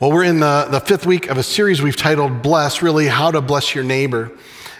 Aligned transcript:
Well, 0.00 0.12
we're 0.12 0.22
in 0.22 0.38
the, 0.38 0.68
the 0.70 0.78
fifth 0.78 1.06
week 1.06 1.28
of 1.28 1.38
a 1.38 1.42
series 1.42 1.82
we've 1.82 1.96
titled 1.96 2.40
Bless, 2.40 2.82
really, 2.82 3.08
How 3.08 3.32
to 3.32 3.40
Bless 3.40 3.74
Your 3.74 3.82
Neighbor. 3.82 4.30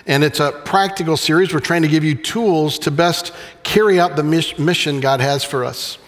And 0.07 0.23
it's 0.23 0.39
a 0.39 0.53
practical 0.65 1.17
series. 1.17 1.53
We're 1.53 1.59
trying 1.59 1.83
to 1.83 1.89
give 1.89 2.05
you 2.05 2.15
tools 2.15 2.79
to 2.81 2.93
best 2.93 3.33
carry 3.65 3.99
out 3.99 4.15
the 4.15 4.23
mission 4.23 5.01
God 5.01 5.21
has 5.21 5.43
for 5.43 5.65
us. 5.65 5.99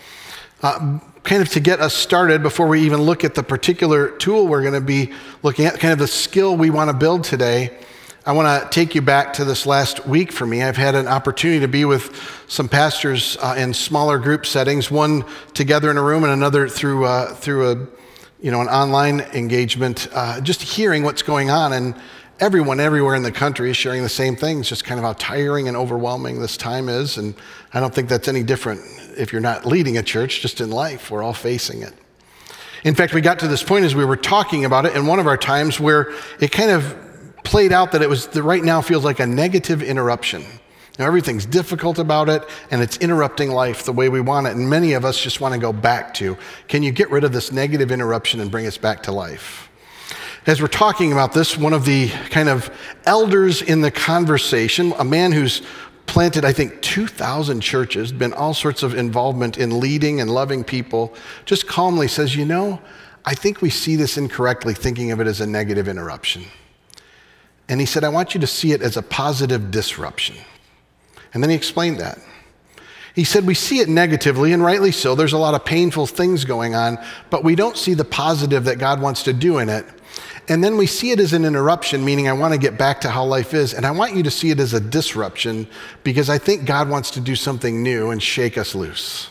Uh, 0.62 1.00
kind 1.24 1.42
of 1.42 1.48
to 1.48 1.58
get 1.58 1.80
us 1.80 1.92
started 1.92 2.40
before 2.40 2.68
we 2.68 2.82
even 2.82 3.00
look 3.02 3.24
at 3.24 3.34
the 3.34 3.42
particular 3.42 4.10
tool 4.10 4.46
we're 4.46 4.62
going 4.62 4.74
to 4.74 4.80
be 4.80 5.12
looking 5.42 5.64
at, 5.64 5.80
kind 5.80 5.92
of 5.92 5.98
the 5.98 6.06
skill 6.06 6.56
we 6.56 6.70
want 6.70 6.88
to 6.88 6.96
build 6.96 7.24
today. 7.24 7.76
I 8.24 8.30
want 8.30 8.62
to 8.62 8.70
take 8.70 8.94
you 8.94 9.02
back 9.02 9.32
to 9.32 9.44
this 9.44 9.66
last 9.66 10.06
week 10.06 10.30
for 10.30 10.46
me. 10.46 10.62
I've 10.62 10.76
had 10.76 10.94
an 10.94 11.08
opportunity 11.08 11.58
to 11.58 11.68
be 11.68 11.84
with 11.84 12.44
some 12.46 12.68
pastors 12.68 13.36
uh, 13.40 13.56
in 13.58 13.74
smaller 13.74 14.20
group 14.20 14.46
settings, 14.46 14.88
one 14.88 15.24
together 15.52 15.90
in 15.90 15.96
a 15.96 16.02
room 16.02 16.22
and 16.22 16.32
another 16.32 16.68
through, 16.68 17.06
uh, 17.06 17.34
through 17.34 17.72
a 17.72 17.99
you 18.42 18.50
know, 18.50 18.60
an 18.60 18.68
online 18.68 19.20
engagement, 19.32 20.08
uh, 20.12 20.40
just 20.40 20.62
hearing 20.62 21.02
what's 21.02 21.22
going 21.22 21.50
on. 21.50 21.72
And 21.72 21.94
everyone 22.38 22.80
everywhere 22.80 23.14
in 23.14 23.22
the 23.22 23.32
country 23.32 23.70
is 23.70 23.76
sharing 23.76 24.02
the 24.02 24.08
same 24.08 24.34
things, 24.34 24.68
just 24.68 24.84
kind 24.84 24.98
of 24.98 25.04
how 25.04 25.12
tiring 25.14 25.68
and 25.68 25.76
overwhelming 25.76 26.40
this 26.40 26.56
time 26.56 26.88
is. 26.88 27.18
And 27.18 27.34
I 27.74 27.80
don't 27.80 27.94
think 27.94 28.08
that's 28.08 28.28
any 28.28 28.42
different 28.42 28.80
if 29.18 29.32
you're 29.32 29.42
not 29.42 29.66
leading 29.66 29.98
a 29.98 30.02
church, 30.02 30.40
just 30.40 30.60
in 30.60 30.70
life. 30.70 31.10
We're 31.10 31.22
all 31.22 31.34
facing 31.34 31.82
it. 31.82 31.92
In 32.84 32.94
fact, 32.94 33.12
we 33.12 33.20
got 33.20 33.38
to 33.40 33.48
this 33.48 33.62
point 33.62 33.84
as 33.84 33.94
we 33.94 34.06
were 34.06 34.16
talking 34.16 34.64
about 34.64 34.86
it 34.86 34.96
in 34.96 35.06
one 35.06 35.18
of 35.18 35.26
our 35.26 35.36
times 35.36 35.78
where 35.78 36.14
it 36.40 36.50
kind 36.50 36.70
of 36.70 36.96
played 37.44 37.72
out 37.72 37.92
that 37.92 38.00
it 38.00 38.08
was 38.08 38.26
the 38.28 38.42
right 38.42 38.62
now 38.62 38.80
feels 38.80 39.04
like 39.04 39.20
a 39.20 39.26
negative 39.26 39.82
interruption. 39.82 40.44
Now, 41.00 41.06
everything's 41.06 41.46
difficult 41.46 41.98
about 41.98 42.28
it, 42.28 42.46
and 42.70 42.82
it's 42.82 42.98
interrupting 42.98 43.50
life 43.50 43.84
the 43.84 43.92
way 43.92 44.10
we 44.10 44.20
want 44.20 44.46
it. 44.46 44.54
And 44.54 44.68
many 44.68 44.92
of 44.92 45.02
us 45.02 45.18
just 45.18 45.40
want 45.40 45.54
to 45.54 45.58
go 45.58 45.72
back 45.72 46.12
to 46.14 46.36
can 46.68 46.82
you 46.82 46.92
get 46.92 47.10
rid 47.10 47.24
of 47.24 47.32
this 47.32 47.50
negative 47.50 47.90
interruption 47.90 48.38
and 48.38 48.50
bring 48.50 48.66
us 48.66 48.76
back 48.76 49.02
to 49.04 49.12
life? 49.12 49.70
As 50.46 50.60
we're 50.60 50.68
talking 50.68 51.10
about 51.10 51.32
this, 51.32 51.56
one 51.56 51.72
of 51.72 51.86
the 51.86 52.10
kind 52.28 52.50
of 52.50 52.70
elders 53.06 53.62
in 53.62 53.80
the 53.80 53.90
conversation, 53.90 54.92
a 54.98 55.04
man 55.04 55.32
who's 55.32 55.62
planted, 56.04 56.44
I 56.44 56.52
think, 56.52 56.82
2,000 56.82 57.62
churches, 57.62 58.12
been 58.12 58.34
all 58.34 58.52
sorts 58.52 58.82
of 58.82 58.94
involvement 58.94 59.56
in 59.56 59.80
leading 59.80 60.20
and 60.20 60.30
loving 60.30 60.62
people, 60.62 61.14
just 61.46 61.66
calmly 61.66 62.08
says, 62.08 62.36
You 62.36 62.44
know, 62.44 62.78
I 63.24 63.34
think 63.34 63.62
we 63.62 63.70
see 63.70 63.96
this 63.96 64.18
incorrectly, 64.18 64.74
thinking 64.74 65.12
of 65.12 65.20
it 65.20 65.26
as 65.26 65.40
a 65.40 65.46
negative 65.46 65.88
interruption. 65.88 66.44
And 67.70 67.80
he 67.80 67.86
said, 67.86 68.04
I 68.04 68.10
want 68.10 68.34
you 68.34 68.40
to 68.40 68.46
see 68.46 68.72
it 68.72 68.82
as 68.82 68.98
a 68.98 69.02
positive 69.02 69.70
disruption. 69.70 70.36
And 71.32 71.42
then 71.42 71.50
he 71.50 71.56
explained 71.56 71.98
that. 72.00 72.18
He 73.14 73.24
said, 73.24 73.46
We 73.46 73.54
see 73.54 73.80
it 73.80 73.88
negatively, 73.88 74.52
and 74.52 74.62
rightly 74.62 74.92
so. 74.92 75.14
There's 75.14 75.32
a 75.32 75.38
lot 75.38 75.54
of 75.54 75.64
painful 75.64 76.06
things 76.06 76.44
going 76.44 76.74
on, 76.74 76.98
but 77.28 77.44
we 77.44 77.54
don't 77.54 77.76
see 77.76 77.94
the 77.94 78.04
positive 78.04 78.64
that 78.64 78.78
God 78.78 79.00
wants 79.00 79.22
to 79.24 79.32
do 79.32 79.58
in 79.58 79.68
it. 79.68 79.84
And 80.48 80.64
then 80.64 80.76
we 80.76 80.86
see 80.86 81.12
it 81.12 81.20
as 81.20 81.32
an 81.32 81.44
interruption, 81.44 82.04
meaning 82.04 82.28
I 82.28 82.32
want 82.32 82.54
to 82.54 82.58
get 82.58 82.76
back 82.76 83.00
to 83.02 83.10
how 83.10 83.24
life 83.24 83.54
is. 83.54 83.72
And 83.72 83.86
I 83.86 83.92
want 83.92 84.16
you 84.16 84.22
to 84.24 84.30
see 84.30 84.50
it 84.50 84.58
as 84.58 84.74
a 84.74 84.80
disruption 84.80 85.68
because 86.02 86.28
I 86.28 86.38
think 86.38 86.64
God 86.64 86.88
wants 86.88 87.12
to 87.12 87.20
do 87.20 87.36
something 87.36 87.82
new 87.82 88.10
and 88.10 88.20
shake 88.20 88.58
us 88.58 88.74
loose. 88.74 89.28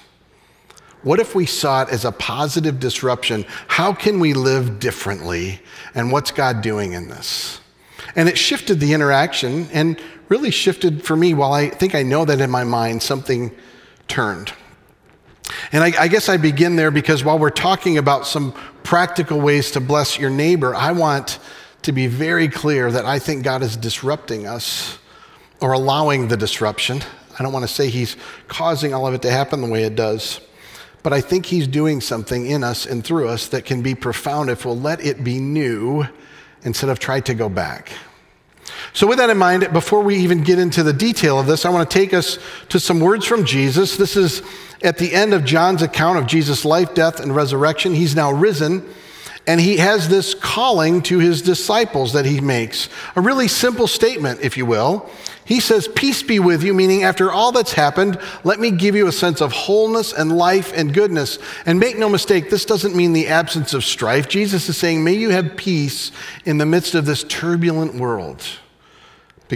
What 1.01 1.19
if 1.19 1.35
we 1.35 1.45
saw 1.45 1.83
it 1.83 1.89
as 1.89 2.05
a 2.05 2.11
positive 2.11 2.79
disruption? 2.79 3.45
How 3.67 3.93
can 3.93 4.19
we 4.19 4.33
live 4.33 4.79
differently? 4.79 5.61
And 5.95 6.11
what's 6.11 6.31
God 6.31 6.61
doing 6.61 6.93
in 6.93 7.09
this? 7.09 7.59
And 8.15 8.29
it 8.29 8.37
shifted 8.37 8.79
the 8.79 8.93
interaction 8.93 9.67
and 9.71 9.99
really 10.29 10.51
shifted 10.51 11.03
for 11.03 11.15
me 11.15 11.33
while 11.33 11.51
I 11.53 11.69
think 11.69 11.95
I 11.95 12.03
know 12.03 12.23
that 12.25 12.39
in 12.39 12.49
my 12.49 12.63
mind, 12.63 13.03
something 13.03 13.51
turned. 14.07 14.53
And 15.71 15.83
I, 15.83 16.03
I, 16.03 16.07
guess 16.07 16.29
I 16.29 16.37
begin 16.37 16.75
there 16.75 16.91
because 16.91 17.23
while 17.23 17.39
we're 17.39 17.49
talking 17.49 17.97
about 17.97 18.27
some 18.27 18.53
practical 18.83 19.41
ways 19.41 19.71
to 19.71 19.79
bless 19.79 20.19
your 20.19 20.29
neighbor, 20.29 20.75
I 20.75 20.91
want 20.91 21.39
to 21.81 21.91
be 21.91 22.07
very 22.07 22.47
clear 22.47 22.91
that 22.91 23.05
I 23.05 23.19
think 23.19 23.43
God 23.43 23.63
is 23.63 23.75
disrupting 23.75 24.45
us 24.45 24.99
or 25.59 25.73
allowing 25.73 26.27
the 26.27 26.37
disruption. 26.37 27.01
I 27.37 27.43
don't 27.43 27.53
want 27.53 27.67
to 27.67 27.73
say 27.73 27.89
He's 27.89 28.15
causing 28.47 28.93
all 28.93 29.07
of 29.07 29.13
it 29.13 29.21
to 29.23 29.31
happen 29.31 29.61
the 29.61 29.69
way 29.69 29.83
it 29.83 29.95
does, 29.95 30.41
but 31.03 31.13
I 31.13 31.21
think 31.21 31.45
He's 31.45 31.67
doing 31.67 32.01
something 32.01 32.45
in 32.45 32.63
us 32.63 32.85
and 32.85 33.03
through 33.03 33.29
us 33.29 33.47
that 33.47 33.65
can 33.65 33.81
be 33.81 33.95
profound 33.95 34.49
if 34.49 34.65
we'll 34.65 34.79
let 34.79 35.03
it 35.03 35.23
be 35.23 35.39
new 35.39 36.05
instead 36.63 36.89
of 36.89 36.99
try 36.99 37.21
to 37.21 37.33
go 37.33 37.49
back. 37.49 37.91
So, 38.93 39.07
with 39.07 39.17
that 39.17 39.29
in 39.29 39.37
mind, 39.37 39.71
before 39.71 40.01
we 40.01 40.17
even 40.17 40.43
get 40.43 40.59
into 40.59 40.83
the 40.83 40.93
detail 40.93 41.39
of 41.39 41.47
this, 41.47 41.65
I 41.65 41.69
want 41.69 41.89
to 41.89 41.97
take 41.97 42.13
us 42.13 42.39
to 42.69 42.79
some 42.79 42.99
words 42.99 43.25
from 43.25 43.45
Jesus. 43.45 43.97
This 43.97 44.15
is 44.15 44.41
at 44.81 44.97
the 44.97 45.13
end 45.13 45.33
of 45.33 45.45
John's 45.45 45.81
account 45.81 46.17
of 46.17 46.27
Jesus' 46.27 46.65
life, 46.65 46.93
death, 46.93 47.19
and 47.19 47.35
resurrection. 47.35 47.93
He's 47.93 48.15
now 48.15 48.31
risen, 48.31 48.83
and 49.45 49.59
he 49.59 49.77
has 49.77 50.09
this 50.09 50.33
calling 50.33 51.01
to 51.03 51.19
his 51.19 51.41
disciples 51.41 52.13
that 52.13 52.25
he 52.25 52.39
makes. 52.41 52.89
A 53.15 53.21
really 53.21 53.47
simple 53.47 53.87
statement, 53.87 54.41
if 54.41 54.57
you 54.57 54.65
will. 54.65 55.09
He 55.49 55.59
says, 55.59 55.87
Peace 55.87 56.21
be 56.21 56.39
with 56.39 56.63
you, 56.63 56.75
meaning 56.75 57.03
after 57.03 57.31
all 57.31 57.51
that's 57.51 57.73
happened, 57.73 58.19
let 58.43 58.59
me 58.59 58.69
give 58.69 58.95
you 58.95 59.07
a 59.07 59.11
sense 59.11 59.41
of 59.41 59.51
wholeness 59.51 60.13
and 60.13 60.37
life 60.37 60.71
and 60.75 60.93
goodness. 60.93 61.39
And 61.65 61.79
make 61.79 61.97
no 61.97 62.07
mistake, 62.07 62.51
this 62.51 62.65
doesn't 62.65 62.95
mean 62.95 63.13
the 63.13 63.27
absence 63.27 63.73
of 63.73 63.83
strife. 63.83 64.29
Jesus 64.29 64.69
is 64.69 64.77
saying, 64.77 65.03
May 65.03 65.13
you 65.13 65.31
have 65.31 65.57
peace 65.57 66.11
in 66.45 66.59
the 66.59 66.67
midst 66.67 66.93
of 66.93 67.07
this 67.07 67.23
turbulent 67.23 67.95
world. 67.95 68.45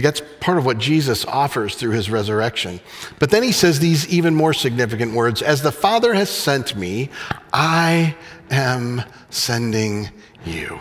That's 0.02 0.22
part 0.40 0.58
of 0.58 0.66
what 0.66 0.78
Jesus 0.78 1.24
offers 1.24 1.76
through 1.76 1.92
his 1.92 2.10
resurrection. 2.10 2.80
But 3.18 3.30
then 3.30 3.42
he 3.42 3.52
says 3.52 3.78
these 3.78 4.08
even 4.08 4.34
more 4.34 4.52
significant 4.52 5.14
words 5.14 5.40
As 5.42 5.62
the 5.62 5.72
Father 5.72 6.14
has 6.14 6.28
sent 6.28 6.76
me, 6.76 7.10
I 7.52 8.16
am 8.50 9.02
sending 9.30 10.10
you. 10.44 10.80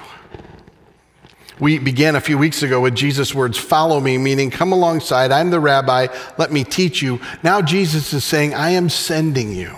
We 1.59 1.77
began 1.77 2.15
a 2.15 2.21
few 2.21 2.37
weeks 2.37 2.63
ago 2.63 2.81
with 2.81 2.95
Jesus' 2.95 3.33
words, 3.33 3.57
follow 3.57 3.99
me, 3.99 4.17
meaning 4.17 4.49
come 4.49 4.71
alongside. 4.71 5.31
I'm 5.31 5.51
the 5.51 5.59
rabbi. 5.59 6.07
Let 6.37 6.51
me 6.51 6.63
teach 6.63 7.01
you. 7.01 7.21
Now 7.43 7.61
Jesus 7.61 8.11
is 8.13 8.23
saying, 8.23 8.55
I 8.55 8.71
am 8.71 8.89
sending 8.89 9.53
you. 9.53 9.75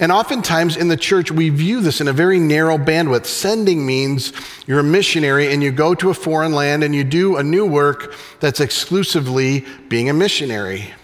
And 0.00 0.10
oftentimes 0.10 0.78
in 0.78 0.88
the 0.88 0.96
church, 0.96 1.30
we 1.30 1.50
view 1.50 1.82
this 1.82 2.00
in 2.00 2.08
a 2.08 2.12
very 2.12 2.40
narrow 2.40 2.78
bandwidth. 2.78 3.26
Sending 3.26 3.84
means 3.84 4.32
you're 4.66 4.80
a 4.80 4.82
missionary 4.82 5.52
and 5.52 5.62
you 5.62 5.70
go 5.70 5.94
to 5.94 6.08
a 6.08 6.14
foreign 6.14 6.52
land 6.52 6.82
and 6.82 6.94
you 6.94 7.04
do 7.04 7.36
a 7.36 7.42
new 7.42 7.66
work 7.66 8.14
that's 8.40 8.60
exclusively 8.60 9.66
being 9.90 10.08
a 10.08 10.14
missionary. 10.14 10.94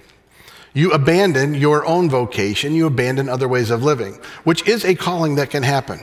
You 0.72 0.92
abandon 0.92 1.54
your 1.54 1.84
own 1.84 2.08
vocation, 2.08 2.74
you 2.74 2.86
abandon 2.86 3.28
other 3.28 3.48
ways 3.48 3.68
of 3.70 3.82
living, 3.82 4.18
which 4.44 4.66
is 4.66 4.82
a 4.84 4.94
calling 4.94 5.34
that 5.34 5.50
can 5.50 5.62
happen. 5.62 6.00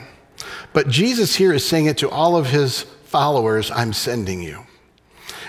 But 0.72 0.88
Jesus 0.88 1.34
here 1.34 1.52
is 1.52 1.66
saying 1.66 1.86
it 1.86 1.98
to 1.98 2.10
all 2.10 2.36
of 2.36 2.46
his 2.46 2.82
followers 3.04 3.72
I'm 3.72 3.92
sending 3.92 4.40
you. 4.40 4.64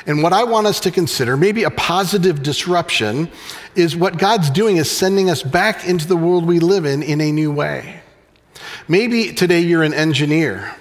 And 0.08 0.22
what 0.22 0.34
I 0.34 0.44
want 0.44 0.68
us 0.68 0.80
to 0.82 0.92
consider, 0.92 1.36
maybe 1.36 1.64
a 1.64 1.72
positive 1.72 2.44
disruption, 2.44 3.30
is 3.76 3.96
what 3.96 4.18
God's 4.18 4.50
doing 4.50 4.78
is 4.78 4.90
sending 4.90 5.30
us 5.30 5.42
back 5.42 5.88
into 5.88 6.08
the 6.08 6.16
world 6.16 6.46
we 6.46 6.60
live 6.60 6.86
in 6.86 7.02
in 7.02 7.22
a 7.22 7.32
new 7.32 7.52
way. 7.52 8.02
Maybe 8.88 9.34
today 9.34 9.62
you're 9.62 9.84
an 9.84 9.94
engineer. 9.94 10.76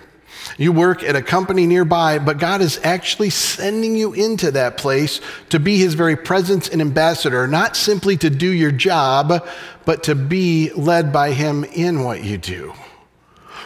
You 0.59 0.73
work 0.73 1.03
at 1.03 1.17
a 1.17 1.23
company 1.23 1.67
nearby, 1.67 2.19
but 2.19 2.39
God 2.39 2.61
is 2.61 2.79
actually 2.85 3.31
sending 3.31 3.97
you 3.97 4.13
into 4.13 4.51
that 4.53 4.77
place 4.77 5.21
to 5.49 5.59
be 5.59 5.79
His 5.79 5.95
very 5.95 6.17
presence 6.17 6.69
and 6.69 6.81
ambassador, 6.81 7.47
not 7.47 7.77
simply 7.77 8.17
to 8.19 8.31
do 8.31 8.51
your 8.51 8.71
job, 8.71 9.47
but 9.85 10.03
to 10.05 10.15
be 10.15 10.71
led 10.75 11.13
by 11.13 11.33
Him 11.33 11.65
in 11.65 12.05
what 12.05 12.23
you 12.23 12.39
do. 12.39 12.75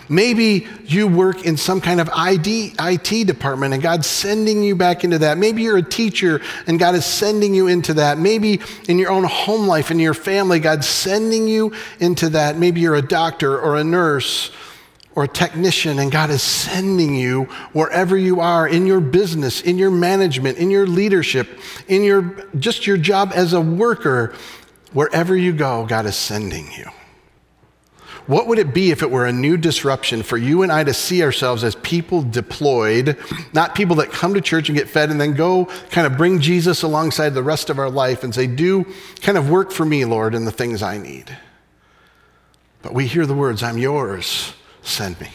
Maybe 0.08 0.66
you 0.84 1.06
work 1.06 1.44
in 1.44 1.56
some 1.56 1.80
kind 1.80 2.00
of 2.00 2.08
ID, 2.10 2.74
IT 2.78 3.26
department 3.26 3.74
and 3.74 3.82
God's 3.82 4.06
sending 4.06 4.62
you 4.62 4.74
back 4.74 5.04
into 5.04 5.18
that. 5.18 5.36
Maybe 5.36 5.62
you're 5.62 5.76
a 5.76 5.82
teacher 5.82 6.40
and 6.66 6.78
God 6.78 6.94
is 6.94 7.04
sending 7.04 7.54
you 7.54 7.66
into 7.66 7.94
that. 7.94 8.18
Maybe 8.18 8.60
in 8.88 8.98
your 8.98 9.10
own 9.10 9.24
home 9.24 9.66
life 9.66 9.90
and 9.90 10.00
your 10.00 10.14
family, 10.14 10.60
God's 10.60 10.88
sending 10.88 11.46
you 11.46 11.72
into 12.00 12.30
that. 12.30 12.56
Maybe 12.56 12.80
you're 12.80 12.94
a 12.94 13.02
doctor 13.02 13.58
or 13.60 13.76
a 13.76 13.84
nurse 13.84 14.50
or 15.14 15.24
a 15.24 15.28
technician 15.28 15.98
and 15.98 16.10
God 16.10 16.30
is 16.30 16.42
sending 16.42 17.14
you 17.14 17.44
wherever 17.72 18.16
you 18.16 18.40
are 18.40 18.66
in 18.66 18.86
your 18.86 19.00
business, 19.00 19.60
in 19.60 19.76
your 19.76 19.90
management, 19.90 20.58
in 20.58 20.70
your 20.70 20.86
leadership, 20.86 21.60
in 21.86 22.02
your 22.02 22.46
just 22.58 22.86
your 22.86 22.96
job 22.96 23.32
as 23.34 23.52
a 23.52 23.60
worker. 23.60 24.34
Wherever 24.94 25.36
you 25.36 25.52
go, 25.52 25.84
God 25.84 26.06
is 26.06 26.16
sending 26.16 26.72
you. 26.72 26.86
What 28.28 28.46
would 28.46 28.58
it 28.58 28.74
be 28.74 28.90
if 28.90 29.02
it 29.02 29.10
were 29.10 29.24
a 29.24 29.32
new 29.32 29.56
disruption 29.56 30.22
for 30.22 30.36
you 30.36 30.62
and 30.62 30.70
I 30.70 30.84
to 30.84 30.92
see 30.92 31.22
ourselves 31.22 31.64
as 31.64 31.74
people 31.76 32.20
deployed, 32.20 33.16
not 33.54 33.74
people 33.74 33.96
that 33.96 34.12
come 34.12 34.34
to 34.34 34.42
church 34.42 34.68
and 34.68 34.76
get 34.76 34.86
fed 34.86 35.08
and 35.08 35.18
then 35.18 35.32
go 35.32 35.64
kind 35.90 36.06
of 36.06 36.18
bring 36.18 36.38
Jesus 36.38 36.82
alongside 36.82 37.30
the 37.30 37.42
rest 37.42 37.70
of 37.70 37.78
our 37.78 37.88
life 37.88 38.24
and 38.24 38.34
say, 38.34 38.46
Do 38.46 38.84
kind 39.22 39.38
of 39.38 39.48
work 39.48 39.72
for 39.72 39.86
me, 39.86 40.04
Lord, 40.04 40.34
in 40.34 40.44
the 40.44 40.50
things 40.50 40.82
I 40.82 40.98
need? 40.98 41.34
But 42.82 42.92
we 42.92 43.06
hear 43.06 43.24
the 43.24 43.32
words, 43.32 43.62
I'm 43.62 43.78
yours, 43.78 44.52
send 44.82 45.18
me. 45.22 45.30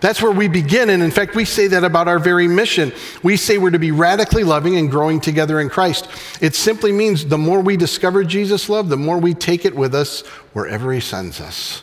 That's 0.00 0.22
where 0.22 0.30
we 0.30 0.46
begin. 0.46 0.90
And 0.90 1.02
in 1.02 1.10
fact, 1.10 1.34
we 1.34 1.44
say 1.44 1.66
that 1.66 1.82
about 1.82 2.06
our 2.06 2.20
very 2.20 2.46
mission. 2.46 2.92
We 3.24 3.36
say 3.36 3.58
we're 3.58 3.70
to 3.70 3.80
be 3.80 3.90
radically 3.90 4.44
loving 4.44 4.76
and 4.76 4.92
growing 4.92 5.20
together 5.20 5.60
in 5.60 5.68
Christ. 5.68 6.08
It 6.40 6.54
simply 6.54 6.92
means 6.92 7.26
the 7.26 7.38
more 7.38 7.60
we 7.60 7.76
discover 7.76 8.22
Jesus' 8.22 8.68
love, 8.68 8.90
the 8.90 8.96
more 8.96 9.18
we 9.18 9.34
take 9.34 9.64
it 9.64 9.74
with 9.74 9.92
us 9.92 10.20
wherever 10.52 10.92
He 10.92 11.00
sends 11.00 11.40
us 11.40 11.82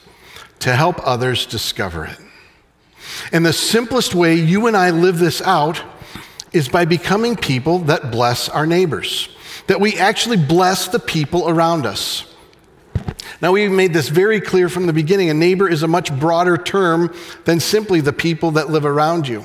to 0.63 0.73
help 0.73 1.05
others 1.05 1.45
discover 1.45 2.05
it. 2.05 2.17
And 3.33 3.45
the 3.45 3.51
simplest 3.51 4.15
way 4.15 4.35
you 4.35 4.67
and 4.67 4.77
I 4.77 4.91
live 4.91 5.19
this 5.19 5.41
out 5.41 5.81
is 6.53 6.69
by 6.69 6.85
becoming 6.85 7.35
people 7.35 7.79
that 7.79 8.11
bless 8.11 8.47
our 8.47 8.65
neighbors, 8.65 9.27
that 9.67 9.81
we 9.81 9.97
actually 9.97 10.37
bless 10.37 10.87
the 10.87 10.99
people 10.99 11.49
around 11.49 11.85
us. 11.85 12.33
Now, 13.41 13.51
we've 13.51 13.71
made 13.71 13.91
this 13.91 14.07
very 14.07 14.39
clear 14.39 14.69
from 14.69 14.87
the 14.87 14.93
beginning. 14.93 15.29
A 15.29 15.33
neighbor 15.33 15.67
is 15.67 15.83
a 15.83 15.87
much 15.87 16.17
broader 16.17 16.55
term 16.55 17.13
than 17.43 17.59
simply 17.59 17.99
the 17.99 18.13
people 18.13 18.51
that 18.51 18.69
live 18.69 18.85
around 18.85 19.27
you. 19.27 19.43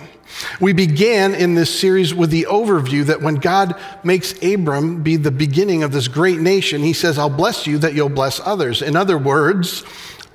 We 0.61 0.73
began 0.73 1.35
in 1.35 1.57
this 1.57 1.81
series 1.81 2.15
with 2.15 2.31
the 2.31 2.47
overview 2.49 3.05
that 3.07 3.23
when 3.23 3.37
God 3.37 3.75
makes 4.05 4.41
Abram 4.41 5.03
be 5.03 5.17
the 5.17 5.33
beginning 5.33 5.83
of 5.83 5.91
this 5.91 6.07
great 6.07 6.39
nation, 6.39 6.81
he 6.81 6.93
says, 6.93 7.19
I'll 7.19 7.29
bless 7.29 7.67
you 7.67 7.79
that 7.79 7.95
you'll 7.95 8.09
bless 8.09 8.39
others. 8.39 8.83
In 8.83 8.95
other 8.95 9.19
words, 9.19 9.85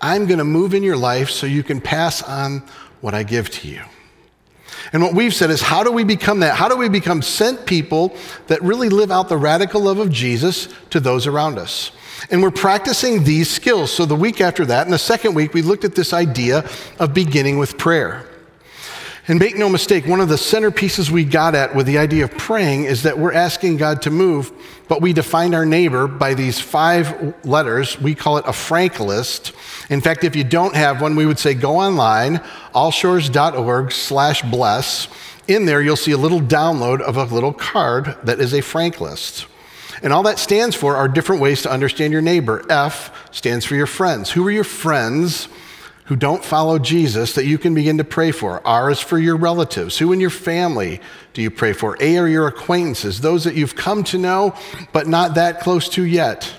I'm 0.04 0.26
going 0.26 0.40
to 0.40 0.44
move 0.44 0.74
in 0.74 0.84
your 0.84 0.98
life 0.98 1.30
so 1.30 1.48
you 1.48 1.64
can 1.64 1.80
pass 1.80 2.22
on 2.22 2.62
what 3.00 3.14
I 3.14 3.24
give 3.24 3.50
to 3.52 3.68
you. 3.70 3.82
And 4.92 5.02
what 5.02 5.14
we've 5.14 5.34
said 5.34 5.50
is, 5.50 5.62
how 5.62 5.82
do 5.84 5.92
we 5.94 6.04
become 6.04 6.42
that? 6.42 6.56
How 6.56 6.68
do 6.68 6.76
we 6.76 6.90
become 6.90 7.22
sent 7.22 7.66
people 7.66 8.14
that 8.48 8.62
really 8.62 8.90
live 8.90 9.12
out 9.12 9.30
the 9.30 9.38
radical 9.38 9.82
love 9.82 10.00
of 10.00 10.12
Jesus 10.12 10.68
to 10.90 11.00
those 11.00 11.26
around 11.26 11.58
us? 11.58 11.92
And 12.30 12.44
we're 12.44 12.52
practicing 12.52 13.24
these 13.24 13.50
skills. 13.50 13.92
So 13.92 14.06
the 14.06 14.16
week 14.16 14.42
after 14.42 14.66
that, 14.66 14.86
in 14.86 14.92
the 14.92 14.98
second 14.98 15.36
week, 15.36 15.54
we 15.54 15.62
looked 15.62 15.86
at 15.86 15.96
this 15.96 16.12
idea 16.12 16.70
of 17.00 17.14
beginning 17.14 17.58
with 17.58 17.78
prayer. 17.78 18.28
And 19.26 19.40
make 19.40 19.58
no 19.58 19.70
mistake, 19.70 20.06
one 20.06 20.20
of 20.20 20.28
the 20.28 20.36
centerpieces 20.36 21.10
we 21.10 21.24
got 21.24 21.56
at 21.56 21.74
with 21.74 21.86
the 21.86 21.98
idea 21.98 22.26
of 22.26 22.38
praying 22.38 22.84
is 22.86 23.04
that 23.04 23.18
we're 23.18 23.32
asking 23.32 23.78
God 23.78 24.02
to 24.02 24.10
move, 24.10 24.52
but 24.90 25.02
we 25.02 25.14
define 25.14 25.54
our 25.54 25.66
neighbor 25.66 26.08
by 26.08 26.34
these 26.34 26.60
five 26.60 27.34
letters. 27.46 27.98
We 28.02 28.16
call 28.16 28.38
it 28.38 28.44
a 28.46 28.52
frank 28.52 29.00
list. 29.00 29.54
In 29.90 30.02
fact, 30.02 30.26
if 30.26 30.36
you 30.36 30.44
don't 30.44 30.76
have 30.76 31.02
one, 31.02 31.16
we 31.16 31.26
would 31.26 31.40
say 31.40 31.54
go 31.54 31.78
online, 31.78 32.40
allshores.org 32.76 33.94
slash 33.94 34.42
bless. 34.42 35.08
In 35.48 35.66
there, 35.66 35.82
you'll 35.82 35.96
see 35.96 36.12
a 36.12 36.18
little 36.18 36.42
download 36.42 37.00
of 37.00 37.16
a 37.16 37.24
little 37.24 37.54
card 37.54 38.18
that 38.24 38.42
is 38.42 38.54
a 38.54 38.60
frank 38.60 39.00
list. 39.00 39.46
And 40.02 40.12
all 40.12 40.24
that 40.24 40.38
stands 40.38 40.76
for 40.76 40.98
are 40.98 41.08
different 41.08 41.42
ways 41.42 41.62
to 41.62 41.72
understand 41.72 42.12
your 42.12 42.22
neighbor. 42.22 42.66
F 42.70 43.34
stands 43.34 43.64
for 43.64 43.76
your 43.76 43.88
friends. 43.88 44.32
Who 44.32 44.46
are 44.46 44.52
your 44.52 44.66
friends 44.66 45.48
who 46.06 46.16
don't 46.16 46.44
follow 46.44 46.80
Jesus 46.80 47.34
that 47.36 47.46
you 47.46 47.58
can 47.58 47.74
begin 47.74 47.98
to 47.98 48.04
pray 48.04 48.32
for? 48.32 48.66
R 48.68 48.92
is 48.92 49.00
for 49.00 49.18
your 49.18 49.38
relatives. 49.38 49.98
Who 49.98 50.12
in 50.12 50.20
your 50.20 50.30
family 50.30 51.00
do 51.34 51.42
you 51.42 51.50
pray 51.50 51.74
for? 51.74 51.98
A 52.02 52.18
are 52.18 52.28
your 52.28 52.48
acquaintances, 52.48 53.22
those 53.22 53.46
that 53.46 53.56
you've 53.56 53.76
come 53.76 54.04
to 54.06 54.18
know 54.18 54.56
but 54.92 55.08
not 55.08 55.36
that 55.36 55.62
close 55.62 55.88
to 55.90 56.04
yet. 56.04 56.52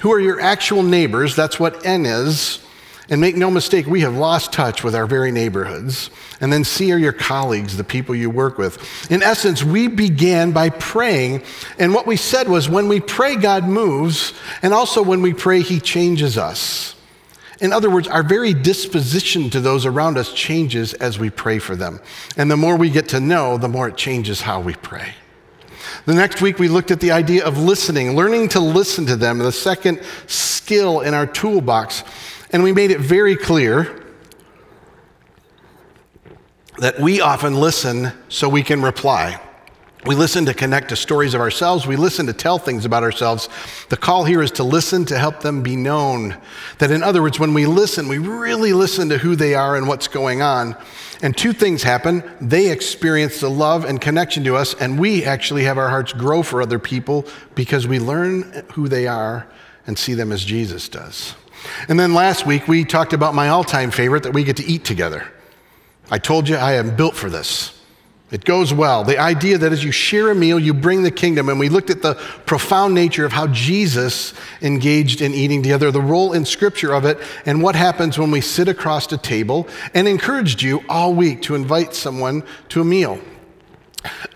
Who 0.00 0.12
are 0.12 0.20
your 0.20 0.40
actual 0.40 0.82
neighbors? 0.82 1.34
That's 1.34 1.58
what 1.58 1.84
N 1.84 2.06
is. 2.06 2.60
And 3.08 3.20
make 3.20 3.36
no 3.36 3.50
mistake, 3.50 3.86
we 3.86 4.00
have 4.02 4.14
lost 4.14 4.52
touch 4.52 4.84
with 4.84 4.94
our 4.94 5.06
very 5.06 5.32
neighborhoods. 5.32 6.08
And 6.40 6.52
then 6.52 6.64
C 6.64 6.92
are 6.92 6.98
your 6.98 7.12
colleagues, 7.12 7.76
the 7.76 7.84
people 7.84 8.14
you 8.14 8.30
work 8.30 8.58
with. 8.58 9.10
In 9.10 9.22
essence, 9.22 9.62
we 9.62 9.88
began 9.88 10.52
by 10.52 10.70
praying. 10.70 11.42
And 11.78 11.92
what 11.92 12.06
we 12.06 12.16
said 12.16 12.48
was 12.48 12.68
when 12.68 12.88
we 12.88 13.00
pray, 13.00 13.36
God 13.36 13.64
moves. 13.64 14.32
And 14.62 14.72
also 14.72 15.02
when 15.02 15.20
we 15.20 15.34
pray, 15.34 15.62
He 15.62 15.78
changes 15.80 16.38
us. 16.38 16.94
In 17.62 17.72
other 17.72 17.88
words, 17.88 18.08
our 18.08 18.24
very 18.24 18.52
disposition 18.54 19.48
to 19.50 19.60
those 19.60 19.86
around 19.86 20.18
us 20.18 20.32
changes 20.32 20.94
as 20.94 21.16
we 21.16 21.30
pray 21.30 21.60
for 21.60 21.76
them. 21.76 22.00
And 22.36 22.50
the 22.50 22.56
more 22.56 22.76
we 22.76 22.90
get 22.90 23.08
to 23.10 23.20
know, 23.20 23.56
the 23.56 23.68
more 23.68 23.86
it 23.88 23.96
changes 23.96 24.40
how 24.40 24.60
we 24.60 24.74
pray. 24.74 25.14
The 26.04 26.14
next 26.14 26.42
week, 26.42 26.58
we 26.58 26.66
looked 26.66 26.90
at 26.90 26.98
the 26.98 27.12
idea 27.12 27.44
of 27.46 27.58
listening, 27.58 28.16
learning 28.16 28.48
to 28.48 28.60
listen 28.60 29.06
to 29.06 29.14
them, 29.14 29.38
the 29.38 29.52
second 29.52 30.02
skill 30.26 31.02
in 31.02 31.14
our 31.14 31.24
toolbox. 31.24 32.02
And 32.50 32.64
we 32.64 32.72
made 32.72 32.90
it 32.90 32.98
very 32.98 33.36
clear 33.36 34.06
that 36.78 36.98
we 36.98 37.20
often 37.20 37.54
listen 37.54 38.10
so 38.28 38.48
we 38.48 38.64
can 38.64 38.82
reply. 38.82 39.40
We 40.04 40.16
listen 40.16 40.46
to 40.46 40.54
connect 40.54 40.88
to 40.88 40.96
stories 40.96 41.32
of 41.32 41.40
ourselves. 41.40 41.86
We 41.86 41.94
listen 41.94 42.26
to 42.26 42.32
tell 42.32 42.58
things 42.58 42.84
about 42.84 43.04
ourselves. 43.04 43.48
The 43.88 43.96
call 43.96 44.24
here 44.24 44.42
is 44.42 44.50
to 44.52 44.64
listen 44.64 45.04
to 45.04 45.18
help 45.18 45.40
them 45.40 45.62
be 45.62 45.76
known. 45.76 46.36
That, 46.78 46.90
in 46.90 47.04
other 47.04 47.22
words, 47.22 47.38
when 47.38 47.54
we 47.54 47.66
listen, 47.66 48.08
we 48.08 48.18
really 48.18 48.72
listen 48.72 49.08
to 49.10 49.18
who 49.18 49.36
they 49.36 49.54
are 49.54 49.76
and 49.76 49.86
what's 49.86 50.08
going 50.08 50.42
on. 50.42 50.76
And 51.22 51.36
two 51.36 51.52
things 51.52 51.84
happen 51.84 52.24
they 52.40 52.72
experience 52.72 53.38
the 53.38 53.48
love 53.48 53.84
and 53.84 54.00
connection 54.00 54.42
to 54.42 54.56
us, 54.56 54.74
and 54.74 54.98
we 54.98 55.24
actually 55.24 55.62
have 55.64 55.78
our 55.78 55.88
hearts 55.88 56.12
grow 56.12 56.42
for 56.42 56.60
other 56.60 56.80
people 56.80 57.24
because 57.54 57.86
we 57.86 58.00
learn 58.00 58.64
who 58.72 58.88
they 58.88 59.06
are 59.06 59.46
and 59.86 59.96
see 59.96 60.14
them 60.14 60.32
as 60.32 60.44
Jesus 60.44 60.88
does. 60.88 61.36
And 61.88 61.98
then 61.98 62.12
last 62.12 62.44
week, 62.44 62.66
we 62.66 62.84
talked 62.84 63.12
about 63.12 63.36
my 63.36 63.50
all 63.50 63.62
time 63.62 63.92
favorite 63.92 64.24
that 64.24 64.34
we 64.34 64.42
get 64.42 64.56
to 64.56 64.64
eat 64.64 64.84
together. 64.84 65.28
I 66.10 66.18
told 66.18 66.48
you 66.48 66.56
I 66.56 66.72
am 66.72 66.96
built 66.96 67.14
for 67.14 67.30
this. 67.30 67.78
It 68.32 68.46
goes 68.46 68.72
well. 68.72 69.04
The 69.04 69.18
idea 69.18 69.58
that 69.58 69.72
as 69.72 69.84
you 69.84 69.92
share 69.92 70.30
a 70.30 70.34
meal, 70.34 70.58
you 70.58 70.72
bring 70.72 71.02
the 71.02 71.10
kingdom. 71.10 71.50
And 71.50 71.60
we 71.60 71.68
looked 71.68 71.90
at 71.90 72.00
the 72.00 72.14
profound 72.46 72.94
nature 72.94 73.26
of 73.26 73.32
how 73.32 73.46
Jesus 73.48 74.32
engaged 74.62 75.20
in 75.20 75.34
eating 75.34 75.62
together, 75.62 75.90
the 75.90 76.00
role 76.00 76.32
in 76.32 76.46
scripture 76.46 76.94
of 76.94 77.04
it, 77.04 77.18
and 77.44 77.62
what 77.62 77.76
happens 77.76 78.18
when 78.18 78.30
we 78.30 78.40
sit 78.40 78.68
across 78.68 79.12
a 79.12 79.18
table, 79.18 79.68
and 79.92 80.08
encouraged 80.08 80.62
you 80.62 80.82
all 80.88 81.12
week 81.12 81.42
to 81.42 81.54
invite 81.54 81.94
someone 81.94 82.42
to 82.70 82.80
a 82.80 82.84
meal. 82.84 83.20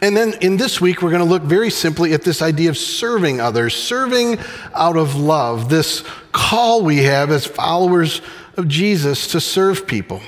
And 0.02 0.14
then 0.14 0.34
in 0.42 0.58
this 0.58 0.78
week, 0.78 1.00
we're 1.00 1.10
going 1.10 1.24
to 1.24 1.28
look 1.28 1.42
very 1.42 1.70
simply 1.70 2.12
at 2.12 2.22
this 2.22 2.42
idea 2.42 2.68
of 2.68 2.76
serving 2.76 3.40
others, 3.40 3.74
serving 3.74 4.38
out 4.74 4.98
of 4.98 5.16
love, 5.16 5.70
this 5.70 6.04
call 6.32 6.82
we 6.82 6.98
have 6.98 7.30
as 7.30 7.46
followers 7.46 8.20
of 8.58 8.68
Jesus 8.68 9.28
to 9.28 9.40
serve 9.40 9.86
people. 9.86 10.20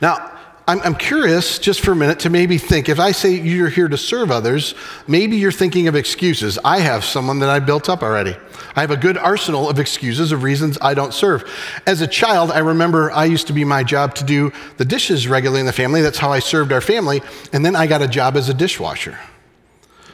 Now, 0.00 0.32
I'm, 0.66 0.80
I'm, 0.80 0.94
curious 0.94 1.58
just 1.58 1.80
for 1.80 1.92
a 1.92 1.96
minute 1.96 2.20
to 2.20 2.30
maybe 2.30 2.56
think 2.56 2.88
if 2.88 2.98
I 2.98 3.12
say 3.12 3.34
you're 3.34 3.68
here 3.68 3.86
to 3.86 3.98
serve 3.98 4.30
others, 4.30 4.74
maybe 5.06 5.36
you're 5.36 5.52
thinking 5.52 5.88
of 5.88 5.94
excuses. 5.94 6.58
I 6.64 6.78
have 6.80 7.04
someone 7.04 7.38
that 7.40 7.50
I 7.50 7.60
built 7.60 7.90
up 7.90 8.02
already. 8.02 8.34
I 8.74 8.80
have 8.80 8.90
a 8.90 8.96
good 8.96 9.18
arsenal 9.18 9.68
of 9.68 9.78
excuses 9.78 10.32
of 10.32 10.42
reasons 10.42 10.78
I 10.80 10.94
don't 10.94 11.12
serve. 11.12 11.44
As 11.86 12.00
a 12.00 12.06
child, 12.06 12.50
I 12.50 12.60
remember 12.60 13.12
I 13.12 13.26
used 13.26 13.46
to 13.48 13.52
be 13.52 13.62
my 13.62 13.84
job 13.84 14.14
to 14.14 14.24
do 14.24 14.52
the 14.78 14.86
dishes 14.86 15.28
regularly 15.28 15.60
in 15.60 15.66
the 15.66 15.72
family. 15.72 16.00
That's 16.00 16.18
how 16.18 16.32
I 16.32 16.38
served 16.38 16.72
our 16.72 16.80
family. 16.80 17.20
And 17.52 17.64
then 17.64 17.76
I 17.76 17.86
got 17.86 18.00
a 18.00 18.08
job 18.08 18.34
as 18.34 18.48
a 18.48 18.54
dishwasher. 18.54 19.18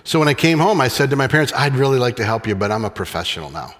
So 0.02 0.18
when 0.18 0.26
I 0.26 0.34
came 0.34 0.58
home, 0.58 0.80
I 0.80 0.88
said 0.88 1.10
to 1.10 1.16
my 1.16 1.28
parents, 1.28 1.52
I'd 1.54 1.76
really 1.76 2.00
like 2.00 2.16
to 2.16 2.24
help 2.24 2.48
you, 2.48 2.56
but 2.56 2.72
I'm 2.72 2.84
a 2.84 2.90
professional 2.90 3.50
now. 3.50 3.72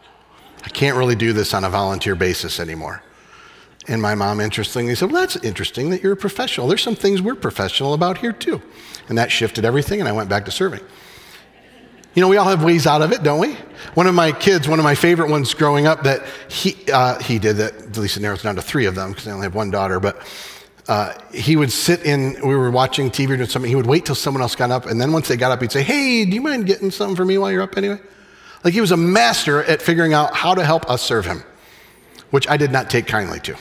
I 0.64 0.68
can't 0.68 0.96
really 0.96 1.16
do 1.16 1.32
this 1.32 1.52
on 1.52 1.64
a 1.64 1.70
volunteer 1.70 2.14
basis 2.14 2.60
anymore. 2.60 3.02
And 3.90 4.00
my 4.00 4.14
mom, 4.14 4.40
interestingly, 4.40 4.94
said, 4.94 5.10
Well, 5.10 5.20
that's 5.20 5.34
interesting 5.44 5.90
that 5.90 6.00
you're 6.00 6.12
a 6.12 6.16
professional. 6.16 6.68
There's 6.68 6.80
some 6.80 6.94
things 6.94 7.20
we're 7.20 7.34
professional 7.34 7.92
about 7.92 8.18
here, 8.18 8.32
too. 8.32 8.62
And 9.08 9.18
that 9.18 9.32
shifted 9.32 9.64
everything, 9.64 9.98
and 9.98 10.08
I 10.08 10.12
went 10.12 10.28
back 10.28 10.44
to 10.44 10.52
serving. 10.52 10.80
You 12.14 12.22
know, 12.22 12.28
we 12.28 12.36
all 12.36 12.48
have 12.48 12.62
ways 12.62 12.86
out 12.86 13.02
of 13.02 13.10
it, 13.10 13.24
don't 13.24 13.40
we? 13.40 13.56
One 13.94 14.06
of 14.06 14.14
my 14.14 14.30
kids, 14.30 14.68
one 14.68 14.78
of 14.78 14.84
my 14.84 14.94
favorite 14.94 15.28
ones 15.28 15.54
growing 15.54 15.88
up 15.88 16.04
that 16.04 16.24
he, 16.48 16.76
uh, 16.92 17.18
he 17.20 17.40
did 17.40 17.56
that, 17.56 17.74
at 17.74 17.96
least 17.96 18.16
it 18.16 18.20
narrows 18.20 18.42
down 18.42 18.54
to 18.54 18.62
three 18.62 18.86
of 18.86 18.94
them 18.94 19.10
because 19.10 19.26
I 19.26 19.32
only 19.32 19.44
have 19.44 19.56
one 19.56 19.72
daughter, 19.72 19.98
but 19.98 20.24
uh, 20.86 21.14
he 21.32 21.56
would 21.56 21.72
sit 21.72 22.04
in, 22.04 22.36
we 22.46 22.54
were 22.54 22.70
watching 22.70 23.10
TV 23.10 23.30
or 23.30 23.36
doing 23.38 23.48
something, 23.48 23.68
he 23.68 23.76
would 23.76 23.86
wait 23.86 24.06
till 24.06 24.14
someone 24.14 24.40
else 24.40 24.54
got 24.54 24.70
up, 24.70 24.86
and 24.86 25.00
then 25.00 25.12
once 25.12 25.26
they 25.26 25.36
got 25.36 25.50
up, 25.50 25.60
he'd 25.60 25.72
say, 25.72 25.82
Hey, 25.82 26.24
do 26.24 26.32
you 26.32 26.40
mind 26.40 26.66
getting 26.66 26.92
something 26.92 27.16
for 27.16 27.24
me 27.24 27.38
while 27.38 27.50
you're 27.50 27.62
up 27.62 27.76
anyway? 27.76 28.00
Like 28.62 28.74
he 28.74 28.80
was 28.80 28.92
a 28.92 28.96
master 28.96 29.64
at 29.64 29.82
figuring 29.82 30.12
out 30.12 30.34
how 30.34 30.54
to 30.54 30.64
help 30.64 30.88
us 30.88 31.02
serve 31.02 31.26
him, 31.26 31.42
which 32.30 32.48
I 32.48 32.56
did 32.56 32.70
not 32.70 32.88
take 32.88 33.08
kindly 33.08 33.40
to. 33.40 33.56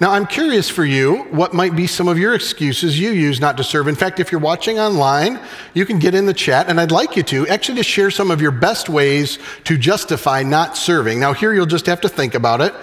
Now, 0.00 0.10
I'm 0.10 0.26
curious 0.26 0.68
for 0.68 0.84
you 0.84 1.18
what 1.30 1.54
might 1.54 1.76
be 1.76 1.86
some 1.86 2.08
of 2.08 2.18
your 2.18 2.34
excuses 2.34 2.98
you 2.98 3.10
use 3.10 3.40
not 3.40 3.56
to 3.58 3.64
serve. 3.64 3.86
In 3.86 3.94
fact, 3.94 4.18
if 4.18 4.32
you're 4.32 4.40
watching 4.40 4.80
online, 4.80 5.38
you 5.72 5.86
can 5.86 6.00
get 6.00 6.16
in 6.16 6.26
the 6.26 6.34
chat, 6.34 6.68
and 6.68 6.80
I'd 6.80 6.90
like 6.90 7.16
you 7.16 7.22
to 7.24 7.46
actually 7.46 7.76
to 7.76 7.84
share 7.84 8.10
some 8.10 8.32
of 8.32 8.40
your 8.40 8.50
best 8.50 8.88
ways 8.88 9.38
to 9.64 9.78
justify 9.78 10.42
not 10.42 10.76
serving. 10.76 11.20
Now, 11.20 11.32
here 11.32 11.54
you'll 11.54 11.66
just 11.66 11.86
have 11.86 12.00
to 12.00 12.08
think 12.08 12.34
about 12.34 12.60
it. 12.60 12.74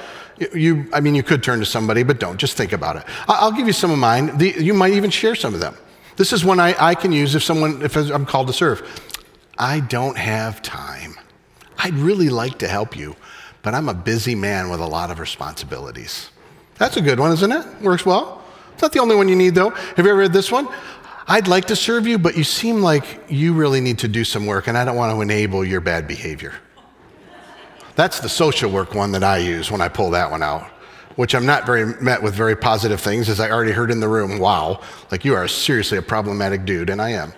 You, 0.56 0.90
I 0.94 1.02
mean, 1.02 1.14
you 1.14 1.22
could 1.22 1.44
turn 1.44 1.60
to 1.60 1.66
somebody, 1.66 2.04
but 2.04 2.18
don't. 2.18 2.38
Just 2.38 2.56
think 2.56 2.72
about 2.72 2.96
it. 2.96 3.04
I'll 3.28 3.52
give 3.52 3.68
you 3.68 3.74
some 3.74 3.92
of 3.92 4.00
mine. 4.00 4.38
The, 4.38 4.56
you 4.58 4.74
might 4.74 4.94
even 4.94 5.10
share 5.10 5.36
some 5.36 5.54
of 5.54 5.60
them. 5.60 5.76
This 6.16 6.32
is 6.32 6.46
one 6.46 6.62
I, 6.62 6.76
I 6.80 6.96
can 6.96 7.12
use 7.12 7.36
if 7.36 7.44
someone, 7.44 7.82
if 7.82 7.98
I'm 7.98 8.26
called 8.26 8.48
to 8.48 8.54
serve. 8.54 8.82
I 9.58 9.82
don't 9.82 10.18
have 10.18 10.62
time. 10.62 11.16
I'd 11.78 11.94
really 11.96 12.30
like 12.30 12.58
to 12.60 12.70
help 12.70 12.98
you, 12.98 13.18
but 13.64 13.74
I'm 13.74 13.90
a 13.90 13.94
busy 13.94 14.34
man 14.34 14.70
with 14.70 14.80
a 14.80 14.88
lot 14.88 15.12
of 15.12 15.20
responsibilities. 15.20 16.30
That's 16.82 16.98
a 16.98 17.02
good 17.02 17.20
one, 17.20 17.32
isn't 17.32 17.52
it? 17.52 17.82
Works 17.84 18.08
well. 18.08 18.44
It's 18.74 18.82
not 18.82 18.92
the 18.92 18.98
only 18.98 19.16
one 19.16 19.30
you 19.30 19.36
need, 19.36 19.54
though. 19.54 19.70
Have 19.70 20.00
you 20.00 20.10
ever 20.10 20.16
read 20.16 20.34
this 20.34 20.52
one? 20.52 20.68
I'd 21.28 21.48
like 21.48 21.66
to 21.66 21.76
serve 21.76 22.08
you, 22.08 22.18
but 22.18 22.36
you 22.36 22.44
seem 22.44 22.82
like 22.82 23.24
you 23.30 23.54
really 23.54 23.80
need 23.80 24.00
to 24.00 24.08
do 24.08 24.24
some 24.24 24.48
work, 24.48 24.66
and 24.66 24.76
I 24.76 24.84
don't 24.84 24.96
want 24.96 25.16
to 25.16 25.22
enable 25.22 25.64
your 25.64 25.80
bad 25.80 26.08
behavior. 26.08 26.56
That's 27.94 28.20
the 28.20 28.30
social 28.30 28.72
work 28.72 28.96
one 28.96 29.12
that 29.12 29.24
I 29.24 29.38
use 29.38 29.70
when 29.70 29.80
I 29.80 29.90
pull 29.90 30.10
that 30.10 30.32
one 30.32 30.42
out, 30.42 30.64
which 31.18 31.36
I'm 31.36 31.46
not 31.46 31.68
very 31.68 31.86
met 32.02 32.24
with 32.24 32.34
very 32.34 32.56
positive 32.56 33.00
things, 33.00 33.30
as 33.30 33.40
I 33.40 33.52
already 33.52 33.74
heard 33.74 33.92
in 33.92 34.00
the 34.00 34.10
room. 34.10 34.40
Wow, 34.40 34.82
like 35.12 35.24
you 35.24 35.36
are 35.36 35.48
seriously 35.48 36.00
a 36.00 36.02
problematic 36.02 36.66
dude, 36.66 36.90
and 36.90 37.00
I 37.00 37.12
am. 37.12 37.32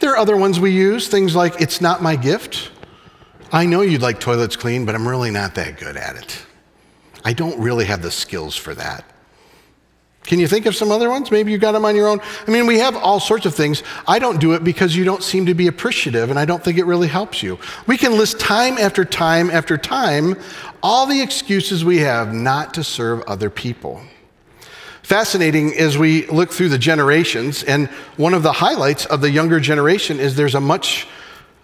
There 0.00 0.12
are 0.12 0.16
other 0.16 0.38
ones 0.38 0.58
we 0.58 0.70
use, 0.70 1.08
things 1.08 1.36
like, 1.36 1.60
it's 1.60 1.82
not 1.82 2.02
my 2.02 2.16
gift. 2.16 2.70
I 3.52 3.66
know 3.66 3.82
you'd 3.82 4.00
like 4.00 4.18
toilets 4.18 4.56
clean, 4.56 4.86
but 4.86 4.94
I'm 4.94 5.06
really 5.06 5.30
not 5.30 5.54
that 5.56 5.78
good 5.78 5.98
at 5.98 6.16
it. 6.16 6.46
I 7.26 7.32
don't 7.32 7.58
really 7.58 7.86
have 7.86 8.02
the 8.02 8.10
skills 8.12 8.54
for 8.54 8.72
that. 8.76 9.04
Can 10.22 10.38
you 10.38 10.46
think 10.46 10.64
of 10.64 10.76
some 10.76 10.92
other 10.92 11.10
ones? 11.10 11.32
Maybe 11.32 11.50
you 11.50 11.58
got 11.58 11.72
them 11.72 11.84
on 11.84 11.96
your 11.96 12.06
own. 12.06 12.20
I 12.46 12.50
mean, 12.52 12.66
we 12.66 12.78
have 12.78 12.94
all 12.94 13.18
sorts 13.18 13.46
of 13.46 13.52
things. 13.52 13.82
I 14.06 14.20
don't 14.20 14.40
do 14.40 14.52
it 14.52 14.62
because 14.62 14.94
you 14.94 15.04
don't 15.04 15.24
seem 15.24 15.44
to 15.46 15.54
be 15.54 15.66
appreciative, 15.66 16.30
and 16.30 16.38
I 16.38 16.44
don't 16.44 16.62
think 16.62 16.78
it 16.78 16.84
really 16.84 17.08
helps 17.08 17.42
you. 17.42 17.58
We 17.88 17.98
can 17.98 18.16
list 18.16 18.38
time 18.38 18.78
after 18.78 19.04
time 19.04 19.50
after 19.50 19.76
time 19.76 20.36
all 20.84 21.04
the 21.06 21.20
excuses 21.20 21.84
we 21.84 21.98
have 21.98 22.32
not 22.32 22.74
to 22.74 22.84
serve 22.84 23.22
other 23.22 23.50
people. 23.50 24.00
Fascinating 25.02 25.74
as 25.76 25.98
we 25.98 26.28
look 26.28 26.52
through 26.52 26.68
the 26.68 26.78
generations, 26.78 27.64
and 27.64 27.88
one 28.18 28.34
of 28.34 28.44
the 28.44 28.52
highlights 28.52 29.04
of 29.06 29.20
the 29.20 29.30
younger 29.30 29.58
generation 29.58 30.20
is 30.20 30.36
there's 30.36 30.54
a 30.54 30.60
much 30.60 31.08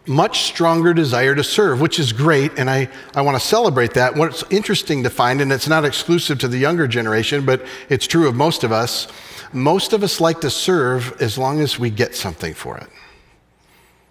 much 0.07 0.43
stronger 0.43 0.93
desire 0.93 1.35
to 1.35 1.45
serve, 1.45 1.81
which 1.81 1.99
is 1.99 2.13
great, 2.13 2.59
and 2.59 2.69
I, 2.69 2.89
I 3.15 3.23
want 3.23 3.41
to 3.41 3.47
celebrate 3.47 3.95
that. 3.95 4.17
What's 4.17 4.45
interesting 4.51 5.03
to 5.05 5.11
find, 5.11 5.41
and 5.41 5.53
it's 5.53 5.69
not 5.69 5.85
exclusive 5.85 6.39
to 6.41 6.49
the 6.49 6.59
younger 6.59 6.89
generation, 6.89 7.47
but 7.47 7.65
it's 7.89 8.07
true 8.07 8.29
of 8.29 8.35
most 8.35 8.65
of 8.65 8.73
us, 8.73 9.07
most 9.53 9.93
of 9.93 10.03
us 10.03 10.21
like 10.21 10.41
to 10.41 10.51
serve 10.51 11.21
as 11.21 11.39
long 11.39 11.61
as 11.61 11.79
we 11.79 11.91
get 11.91 12.15
something 12.15 12.55
for 12.55 12.79
it. 12.79 12.89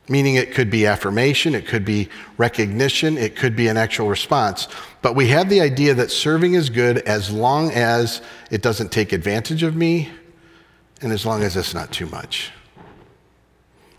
Meaning 0.08 0.36
it 0.36 0.54
could 0.54 0.70
be 0.70 0.86
affirmation, 0.86 1.56
it 1.56 1.68
could 1.68 1.86
be 1.86 2.10
recognition, 2.38 3.18
it 3.18 3.36
could 3.36 3.56
be 3.56 3.68
an 3.68 3.78
actual 3.78 4.08
response. 4.08 4.68
But 5.02 5.16
we 5.16 5.28
have 5.28 5.50
the 5.50 5.62
idea 5.62 5.94
that 5.94 6.12
serving 6.12 6.54
is 6.54 6.70
good 6.70 7.00
as 7.00 7.32
long 7.32 7.72
as 7.72 8.22
it 8.50 8.62
doesn't 8.62 8.92
take 8.92 9.14
advantage 9.14 9.64
of 9.64 9.76
me 9.76 10.10
and 11.02 11.12
as 11.12 11.26
long 11.26 11.44
as 11.44 11.56
it's 11.58 11.74
not 11.74 11.92
too 11.92 12.08
much. 12.08 12.52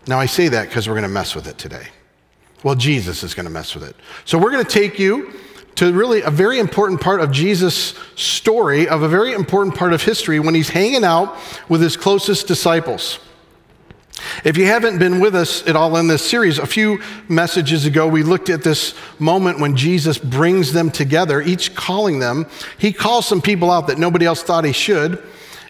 Now, 0.07 0.19
I 0.19 0.25
say 0.25 0.49
that 0.49 0.67
because 0.67 0.87
we're 0.87 0.95
going 0.95 1.03
to 1.03 1.09
mess 1.09 1.35
with 1.35 1.47
it 1.47 1.57
today. 1.57 1.87
Well, 2.63 2.75
Jesus 2.75 3.23
is 3.23 3.33
going 3.33 3.45
to 3.45 3.51
mess 3.51 3.73
with 3.73 3.83
it. 3.83 3.95
So, 4.25 4.37
we're 4.37 4.51
going 4.51 4.65
to 4.65 4.71
take 4.71 4.99
you 4.99 5.33
to 5.75 5.91
really 5.91 6.21
a 6.21 6.29
very 6.29 6.59
important 6.59 7.01
part 7.01 7.19
of 7.19 7.31
Jesus' 7.31 7.95
story, 8.15 8.87
of 8.87 9.01
a 9.01 9.07
very 9.07 9.33
important 9.33 9.75
part 9.75 9.93
of 9.93 10.03
history 10.03 10.39
when 10.39 10.55
he's 10.55 10.69
hanging 10.69 11.03
out 11.03 11.35
with 11.69 11.81
his 11.81 11.97
closest 11.97 12.47
disciples. 12.47 13.19
If 14.43 14.57
you 14.57 14.65
haven't 14.65 14.99
been 14.99 15.19
with 15.19 15.35
us 15.35 15.65
at 15.67 15.75
all 15.75 15.97
in 15.97 16.07
this 16.07 16.23
series, 16.23 16.59
a 16.59 16.65
few 16.65 17.01
messages 17.27 17.85
ago, 17.85 18.07
we 18.07 18.23
looked 18.23 18.49
at 18.49 18.63
this 18.63 18.93
moment 19.19 19.59
when 19.59 19.75
Jesus 19.75 20.17
brings 20.17 20.71
them 20.71 20.91
together, 20.91 21.41
each 21.41 21.75
calling 21.75 22.19
them. 22.19 22.45
He 22.77 22.93
calls 22.93 23.25
some 23.25 23.41
people 23.41 23.71
out 23.71 23.87
that 23.87 23.97
nobody 23.97 24.25
else 24.25 24.43
thought 24.43 24.65
he 24.65 24.71
should, 24.71 25.21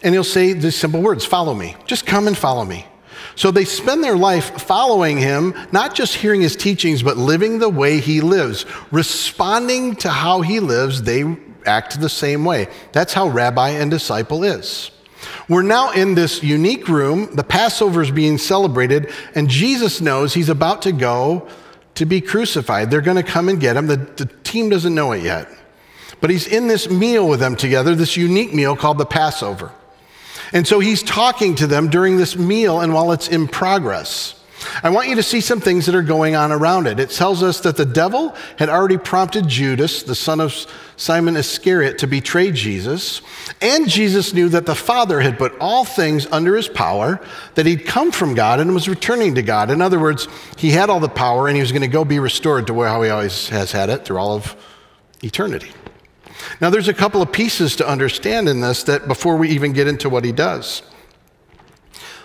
and 0.03 0.13
he'll 0.13 0.23
say 0.23 0.53
these 0.53 0.75
simple 0.75 1.01
words 1.01 1.25
Follow 1.25 1.53
me. 1.53 1.75
Just 1.85 2.05
come 2.05 2.27
and 2.27 2.37
follow 2.37 2.65
me. 2.65 2.85
So 3.35 3.51
they 3.51 3.65
spend 3.65 4.03
their 4.03 4.17
life 4.17 4.61
following 4.61 5.17
him, 5.17 5.53
not 5.71 5.95
just 5.95 6.15
hearing 6.15 6.41
his 6.41 6.55
teachings, 6.55 7.01
but 7.01 7.17
living 7.17 7.59
the 7.59 7.69
way 7.69 7.99
he 7.99 8.21
lives. 8.21 8.65
Responding 8.91 9.95
to 9.97 10.09
how 10.09 10.41
he 10.41 10.59
lives, 10.59 11.01
they 11.01 11.37
act 11.65 11.99
the 11.99 12.09
same 12.09 12.45
way. 12.45 12.67
That's 12.91 13.13
how 13.13 13.27
rabbi 13.27 13.69
and 13.69 13.89
disciple 13.89 14.43
is. 14.43 14.91
We're 15.49 15.63
now 15.63 15.91
in 15.91 16.15
this 16.15 16.43
unique 16.43 16.87
room. 16.87 17.33
The 17.35 17.43
Passover 17.43 18.01
is 18.01 18.11
being 18.11 18.37
celebrated, 18.37 19.11
and 19.35 19.49
Jesus 19.49 20.01
knows 20.01 20.33
he's 20.33 20.49
about 20.49 20.81
to 20.83 20.91
go 20.91 21.47
to 21.95 22.05
be 22.05 22.21
crucified. 22.21 22.89
They're 22.89 23.01
going 23.01 23.17
to 23.17 23.23
come 23.23 23.49
and 23.49 23.59
get 23.59 23.77
him. 23.77 23.87
The, 23.87 23.97
the 23.97 24.25
team 24.43 24.69
doesn't 24.69 24.93
know 24.93 25.11
it 25.11 25.23
yet. 25.23 25.47
But 26.21 26.29
he's 26.29 26.47
in 26.47 26.67
this 26.67 26.89
meal 26.89 27.27
with 27.27 27.39
them 27.39 27.55
together, 27.55 27.95
this 27.95 28.15
unique 28.15 28.53
meal 28.53 28.75
called 28.75 28.97
the 28.97 29.05
Passover. 29.05 29.71
And 30.53 30.67
so 30.67 30.79
he's 30.79 31.03
talking 31.03 31.55
to 31.55 31.67
them 31.67 31.89
during 31.89 32.17
this 32.17 32.37
meal 32.37 32.79
and 32.79 32.93
while 32.93 33.11
it's 33.11 33.27
in 33.27 33.47
progress. 33.47 34.39
I 34.81 34.89
want 34.89 35.09
you 35.09 35.15
to 35.15 35.23
see 35.23 35.41
some 35.41 35.59
things 35.59 35.85
that 35.85 35.95
are 35.95 36.03
going 36.03 36.35
on 36.35 36.51
around 36.51 36.87
it. 36.87 36.99
It 36.99 37.09
tells 37.09 37.43
us 37.43 37.59
that 37.61 37.77
the 37.77 37.85
devil 37.85 38.35
had 38.57 38.69
already 38.69 38.97
prompted 38.97 39.47
Judas, 39.47 40.03
the 40.03 40.15
son 40.15 40.39
of 40.39 40.53
Simon 40.95 41.35
Iscariot, 41.35 41.97
to 41.99 42.07
betray 42.07 42.51
Jesus. 42.51 43.21
And 43.61 43.89
Jesus 43.89 44.33
knew 44.33 44.49
that 44.49 44.65
the 44.65 44.75
Father 44.75 45.19
had 45.21 45.37
put 45.37 45.57
all 45.59 45.85
things 45.85 46.27
under 46.27 46.55
his 46.55 46.67
power, 46.67 47.19
that 47.55 47.65
he'd 47.65 47.85
come 47.85 48.11
from 48.11 48.35
God 48.35 48.59
and 48.59 48.73
was 48.73 48.87
returning 48.87 49.35
to 49.35 49.41
God. 49.41 49.69
In 49.69 49.81
other 49.81 49.99
words, 49.99 50.27
he 50.57 50.71
had 50.71 50.89
all 50.89 50.99
the 50.99 51.09
power 51.09 51.47
and 51.47 51.55
he 51.55 51.61
was 51.61 51.71
going 51.71 51.81
to 51.81 51.87
go 51.87 52.05
be 52.05 52.19
restored 52.19 52.67
to 52.67 52.73
where 52.73 52.87
how 52.87 53.01
he 53.01 53.09
always 53.09 53.49
has 53.49 53.71
had 53.71 53.89
it 53.89 54.05
through 54.05 54.17
all 54.17 54.35
of 54.35 54.55
eternity. 55.21 55.71
Now, 56.61 56.69
there's 56.69 56.87
a 56.87 56.93
couple 56.93 57.21
of 57.21 57.31
pieces 57.31 57.75
to 57.77 57.87
understand 57.87 58.49
in 58.49 58.61
this 58.61 58.83
that 58.83 59.07
before 59.07 59.37
we 59.37 59.49
even 59.49 59.73
get 59.73 59.87
into 59.87 60.09
what 60.09 60.25
he 60.25 60.31
does. 60.31 60.81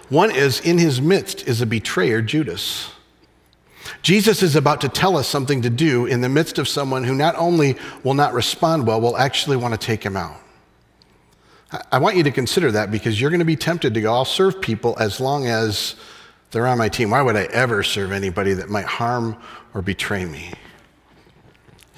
One 0.08 0.30
is 0.30 0.60
in 0.60 0.78
his 0.78 1.00
midst 1.00 1.46
is 1.46 1.60
a 1.60 1.66
betrayer, 1.66 2.22
Judas. 2.22 2.90
Jesus 4.02 4.42
is 4.42 4.56
about 4.56 4.80
to 4.82 4.88
tell 4.88 5.16
us 5.16 5.28
something 5.28 5.62
to 5.62 5.70
do 5.70 6.06
in 6.06 6.20
the 6.20 6.28
midst 6.28 6.58
of 6.58 6.68
someone 6.68 7.04
who 7.04 7.14
not 7.14 7.34
only 7.36 7.76
will 8.04 8.14
not 8.14 8.32
respond 8.32 8.86
well, 8.86 9.00
will 9.00 9.16
actually 9.16 9.56
want 9.56 9.78
to 9.78 9.86
take 9.86 10.02
him 10.02 10.16
out. 10.16 10.36
I 11.92 11.98
want 11.98 12.16
you 12.16 12.22
to 12.22 12.30
consider 12.30 12.70
that 12.72 12.90
because 12.90 13.20
you're 13.20 13.30
going 13.30 13.40
to 13.40 13.44
be 13.44 13.56
tempted 13.56 13.92
to 13.94 14.00
go, 14.00 14.12
I'll 14.12 14.24
serve 14.24 14.60
people 14.60 14.96
as 14.98 15.20
long 15.20 15.46
as 15.46 15.96
they're 16.50 16.66
on 16.66 16.78
my 16.78 16.88
team. 16.88 17.10
Why 17.10 17.20
would 17.20 17.36
I 17.36 17.44
ever 17.44 17.82
serve 17.82 18.12
anybody 18.12 18.54
that 18.54 18.70
might 18.70 18.86
harm 18.86 19.36
or 19.74 19.82
betray 19.82 20.24
me? 20.24 20.52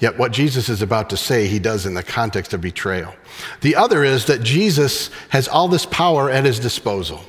Yet, 0.01 0.17
what 0.17 0.31
Jesus 0.31 0.67
is 0.67 0.81
about 0.81 1.11
to 1.11 1.17
say, 1.17 1.45
he 1.45 1.59
does 1.59 1.85
in 1.85 1.93
the 1.93 2.01
context 2.01 2.53
of 2.53 2.59
betrayal. 2.61 3.13
The 3.61 3.75
other 3.75 4.03
is 4.03 4.25
that 4.25 4.41
Jesus 4.41 5.11
has 5.29 5.47
all 5.47 5.67
this 5.67 5.85
power 5.85 6.29
at 6.29 6.43
his 6.43 6.59
disposal. 6.59 7.21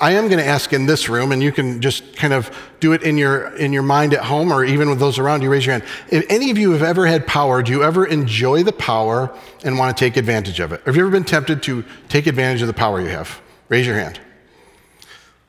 I 0.00 0.12
am 0.12 0.26
going 0.26 0.38
to 0.38 0.46
ask 0.46 0.72
in 0.72 0.86
this 0.86 1.10
room, 1.10 1.32
and 1.32 1.42
you 1.42 1.52
can 1.52 1.82
just 1.82 2.16
kind 2.16 2.32
of 2.32 2.50
do 2.80 2.94
it 2.94 3.02
in 3.02 3.18
your, 3.18 3.54
in 3.56 3.74
your 3.74 3.82
mind 3.82 4.14
at 4.14 4.24
home 4.24 4.50
or 4.50 4.64
even 4.64 4.88
with 4.88 4.98
those 4.98 5.18
around 5.18 5.42
you, 5.42 5.50
raise 5.50 5.66
your 5.66 5.74
hand. 5.74 5.84
If 6.10 6.24
any 6.30 6.50
of 6.50 6.56
you 6.56 6.72
have 6.72 6.82
ever 6.82 7.06
had 7.06 7.26
power, 7.26 7.62
do 7.62 7.70
you 7.70 7.84
ever 7.84 8.06
enjoy 8.06 8.62
the 8.64 8.72
power 8.72 9.32
and 9.62 9.78
want 9.78 9.96
to 9.96 10.04
take 10.04 10.16
advantage 10.16 10.60
of 10.60 10.72
it? 10.72 10.80
Have 10.86 10.96
you 10.96 11.02
ever 11.02 11.10
been 11.10 11.24
tempted 11.24 11.62
to 11.64 11.84
take 12.08 12.26
advantage 12.26 12.62
of 12.62 12.68
the 12.68 12.74
power 12.74 13.02
you 13.02 13.08
have? 13.08 13.40
Raise 13.68 13.86
your 13.86 13.96
hand. 13.96 14.18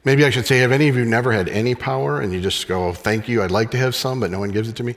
Maybe 0.03 0.25
I 0.25 0.29
should 0.29 0.45
say, 0.45 0.59
have 0.59 0.73
any 0.73 0.89
of 0.89 0.97
you 0.97 1.05
never 1.05 1.31
had 1.31 1.47
any 1.47 1.73
power 1.73 2.19
and 2.19 2.33
you 2.33 2.41
just 2.41 2.67
go, 2.67 2.89
oh, 2.89 2.93
thank 2.93 3.29
you, 3.29 3.41
I'd 3.41 3.49
like 3.51 3.71
to 3.71 3.77
have 3.77 3.95
some, 3.95 4.19
but 4.19 4.29
no 4.29 4.39
one 4.39 4.51
gives 4.51 4.67
it 4.67 4.75
to 4.75 4.83
me? 4.83 4.95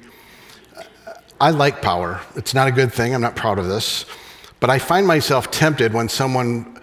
I 1.41 1.51
like 1.51 1.83
power. 1.83 2.21
It's 2.35 2.55
not 2.55 2.69
a 2.69 2.73
good 2.73 2.93
thing. 2.93 3.15
I'm 3.15 3.21
not 3.21 3.37
proud 3.37 3.59
of 3.59 3.67
this. 3.67 4.07
But 4.61 4.71
I 4.71 4.79
find 4.79 5.07
myself 5.07 5.51
tempted 5.51 5.93
when 5.93 6.09
someone 6.09 6.81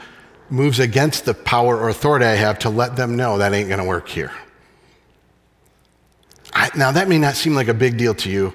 moves 0.49 0.79
against 0.79 1.25
the 1.25 1.33
power 1.33 1.77
or 1.77 1.89
authority 1.89 2.25
I 2.25 2.35
have 2.35 2.59
to 2.59 2.69
let 2.69 2.95
them 2.95 3.15
know 3.15 3.39
that 3.39 3.53
ain't 3.53 3.67
going 3.67 3.79
to 3.79 3.85
work 3.85 4.07
here. 4.07 4.31
I, 6.53 6.69
now, 6.75 6.91
that 6.91 7.07
may 7.07 7.17
not 7.17 7.35
seem 7.35 7.55
like 7.55 7.67
a 7.67 7.73
big 7.73 7.97
deal 7.97 8.13
to 8.15 8.29
you, 8.29 8.53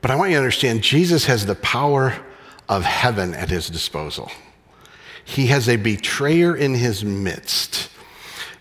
but 0.00 0.10
I 0.10 0.16
want 0.16 0.30
you 0.30 0.36
to 0.36 0.40
understand 0.40 0.82
Jesus 0.82 1.26
has 1.26 1.44
the 1.44 1.54
power 1.56 2.14
of 2.68 2.84
heaven 2.84 3.34
at 3.34 3.50
his 3.50 3.68
disposal. 3.68 4.30
He 5.24 5.48
has 5.48 5.68
a 5.68 5.76
betrayer 5.76 6.56
in 6.56 6.74
his 6.74 7.04
midst. 7.04 7.90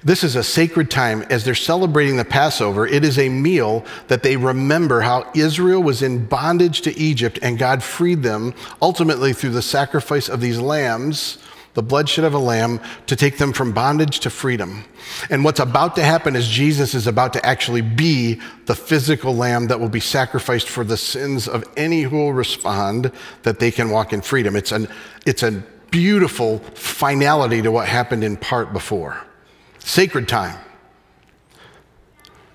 This 0.05 0.25
is 0.25 0.35
a 0.35 0.43
sacred 0.43 0.91
time 0.91 1.21
as 1.29 1.45
they're 1.45 1.55
celebrating 1.55 2.17
the 2.17 2.25
Passover. 2.25 2.85
It 2.85 3.05
is 3.05 3.17
a 3.17 3.29
meal 3.29 3.85
that 4.09 4.21
they 4.21 4.35
remember 4.35 4.99
how 4.99 5.31
Israel 5.33 5.81
was 5.81 6.01
in 6.01 6.25
bondage 6.25 6.81
to 6.81 6.97
Egypt 6.97 7.39
and 7.41 7.57
God 7.57 7.81
freed 7.81 8.21
them 8.21 8.53
ultimately 8.81 9.31
through 9.31 9.51
the 9.51 9.61
sacrifice 9.61 10.27
of 10.27 10.41
these 10.41 10.59
lambs, 10.59 11.37
the 11.73 11.81
bloodshed 11.81 12.25
of 12.25 12.33
a 12.33 12.39
lamb, 12.39 12.81
to 13.07 13.15
take 13.15 13.37
them 13.37 13.53
from 13.53 13.71
bondage 13.71 14.19
to 14.19 14.29
freedom. 14.29 14.83
And 15.29 15.45
what's 15.45 15.61
about 15.61 15.95
to 15.95 16.03
happen 16.03 16.35
is 16.35 16.49
Jesus 16.49 16.93
is 16.93 17.07
about 17.07 17.31
to 17.33 17.45
actually 17.45 17.81
be 17.81 18.41
the 18.65 18.75
physical 18.75 19.33
lamb 19.33 19.67
that 19.67 19.79
will 19.79 19.87
be 19.87 20.01
sacrificed 20.01 20.67
for 20.67 20.83
the 20.83 20.97
sins 20.97 21.47
of 21.47 21.63
any 21.77 22.01
who 22.01 22.17
will 22.17 22.33
respond 22.33 23.09
that 23.43 23.59
they 23.59 23.71
can 23.71 23.89
walk 23.89 24.11
in 24.11 24.21
freedom. 24.21 24.57
It's, 24.57 24.73
an, 24.73 24.89
it's 25.25 25.43
a 25.43 25.63
beautiful 25.91 26.59
finality 26.75 27.61
to 27.61 27.71
what 27.71 27.87
happened 27.87 28.25
in 28.25 28.35
part 28.35 28.73
before 28.73 29.25
sacred 29.83 30.27
time. 30.27 30.57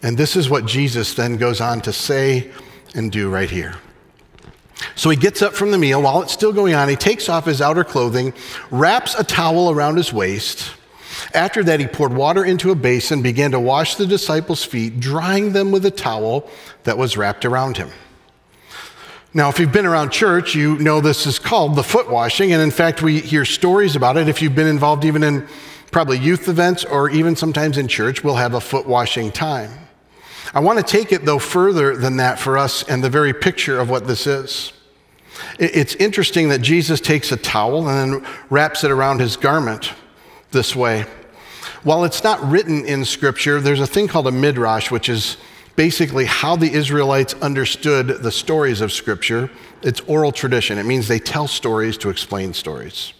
And 0.02 0.16
this 0.16 0.36
is 0.36 0.48
what 0.48 0.66
Jesus 0.66 1.14
then 1.14 1.36
goes 1.36 1.60
on 1.60 1.80
to 1.82 1.92
say 1.92 2.50
and 2.94 3.10
do 3.10 3.30
right 3.30 3.50
here. 3.50 3.76
So 4.94 5.10
he 5.10 5.16
gets 5.16 5.42
up 5.42 5.54
from 5.54 5.70
the 5.72 5.78
meal 5.78 6.02
while 6.02 6.22
it's 6.22 6.32
still 6.32 6.52
going 6.52 6.74
on. 6.74 6.88
He 6.88 6.96
takes 6.96 7.28
off 7.28 7.46
his 7.46 7.60
outer 7.60 7.84
clothing, 7.84 8.32
wraps 8.70 9.14
a 9.14 9.24
towel 9.24 9.70
around 9.70 9.96
his 9.96 10.12
waist. 10.12 10.72
After 11.34 11.64
that, 11.64 11.80
he 11.80 11.86
poured 11.86 12.12
water 12.12 12.44
into 12.44 12.70
a 12.70 12.76
basin, 12.76 13.22
began 13.22 13.50
to 13.50 13.60
wash 13.60 13.96
the 13.96 14.06
disciples' 14.06 14.64
feet, 14.64 15.00
drying 15.00 15.52
them 15.52 15.72
with 15.72 15.84
a 15.84 15.90
towel 15.90 16.48
that 16.84 16.96
was 16.96 17.16
wrapped 17.16 17.44
around 17.44 17.76
him. 17.76 17.90
Now, 19.34 19.48
if 19.48 19.58
you've 19.58 19.72
been 19.72 19.86
around 19.86 20.10
church, 20.10 20.54
you 20.54 20.78
know 20.78 21.00
this 21.00 21.26
is 21.26 21.38
called 21.38 21.76
the 21.76 21.82
foot 21.82 22.08
washing. 22.08 22.52
And 22.52 22.62
in 22.62 22.70
fact, 22.70 23.02
we 23.02 23.20
hear 23.20 23.44
stories 23.44 23.96
about 23.96 24.16
it. 24.16 24.28
If 24.28 24.40
you've 24.40 24.54
been 24.54 24.68
involved 24.68 25.04
even 25.04 25.22
in 25.22 25.48
probably 25.90 26.18
youth 26.18 26.48
events 26.48 26.84
or 26.84 27.10
even 27.10 27.36
sometimes 27.36 27.78
in 27.78 27.88
church, 27.88 28.22
we'll 28.22 28.36
have 28.36 28.54
a 28.54 28.60
foot 28.60 28.86
washing 28.86 29.32
time. 29.32 29.70
I 30.54 30.60
want 30.60 30.78
to 30.78 30.84
take 30.84 31.12
it, 31.12 31.24
though, 31.24 31.38
further 31.38 31.96
than 31.96 32.16
that 32.18 32.38
for 32.38 32.56
us 32.56 32.82
and 32.82 33.04
the 33.04 33.10
very 33.10 33.34
picture 33.34 33.78
of 33.78 33.90
what 33.90 34.06
this 34.06 34.26
is. 34.26 34.72
It's 35.58 35.94
interesting 35.96 36.48
that 36.48 36.62
Jesus 36.62 37.00
takes 37.00 37.32
a 37.32 37.36
towel 37.36 37.88
and 37.88 38.12
then 38.12 38.30
wraps 38.50 38.82
it 38.84 38.90
around 38.90 39.20
his 39.20 39.36
garment 39.36 39.92
this 40.50 40.74
way. 40.74 41.04
While 41.82 42.04
it's 42.04 42.24
not 42.24 42.42
written 42.42 42.84
in 42.84 43.04
Scripture, 43.04 43.60
there's 43.60 43.80
a 43.80 43.86
thing 43.86 44.08
called 44.08 44.26
a 44.26 44.32
midrash, 44.32 44.90
which 44.90 45.08
is 45.08 45.36
basically 45.76 46.24
how 46.24 46.56
the 46.56 46.72
Israelites 46.72 47.34
understood 47.34 48.08
the 48.08 48.32
stories 48.32 48.80
of 48.80 48.92
Scripture. 48.92 49.48
It's 49.82 50.00
oral 50.00 50.32
tradition, 50.32 50.78
it 50.78 50.86
means 50.86 51.06
they 51.06 51.20
tell 51.20 51.46
stories 51.46 51.96
to 51.98 52.10
explain 52.10 52.52
stories. 52.52 53.12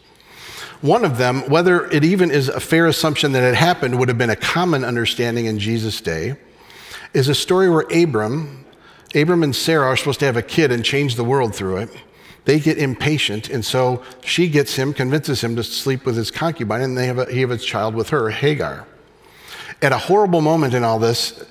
One 0.81 1.05
of 1.05 1.19
them, 1.19 1.49
whether 1.49 1.87
it 1.91 2.05
even 2.05 2.31
is 2.31 2.49
a 2.49 2.61
fair 2.61 2.87
assumption 2.87 3.33
that 3.33 3.43
it 3.43 3.57
happened, 3.57 3.99
would 3.99 4.09
have 4.09 4.19
been 4.19 4.31
a 4.31 4.37
common 4.37 4.85
understanding 4.85 5.47
in 5.47 5.59
Jesus' 5.59 6.01
day, 6.01 6.37
is 7.13 7.29
a 7.29 7.35
story 7.35 7.69
where 7.69 7.87
Abram, 7.93 8.65
Abram 9.15 9.43
and 9.43 9.57
Sarah 9.57 9.87
are 9.87 9.97
supposed 9.97 10.21
to 10.21 10.27
have 10.27 10.37
a 10.37 10.43
kid 10.43 10.71
and 10.71 10.85
change 10.85 11.17
the 11.17 11.25
world 11.25 11.55
through 11.55 11.79
it. 11.79 11.91
They 12.45 12.61
get 12.61 12.79
impatient, 12.79 13.51
and 13.51 13.65
so 13.65 14.03
she 14.25 14.49
gets 14.49 14.77
him, 14.77 14.95
convinces 14.95 15.43
him 15.43 15.57
to 15.57 15.65
sleep 15.65 16.07
with 16.07 16.17
his 16.17 16.31
concubine, 16.31 16.83
and 16.83 16.97
they 16.97 17.07
have 17.07 17.19
a, 17.19 17.25
he 17.27 17.41
has 17.41 17.51
a 17.51 17.59
child 17.59 17.95
with 17.95 18.11
her, 18.11 18.31
Hagar. 18.31 18.87
At 19.83 19.93
a 19.93 19.99
horrible 19.99 20.41
moment 20.41 20.75
in 20.75 20.85
all 20.85 20.99
this, 20.99 21.45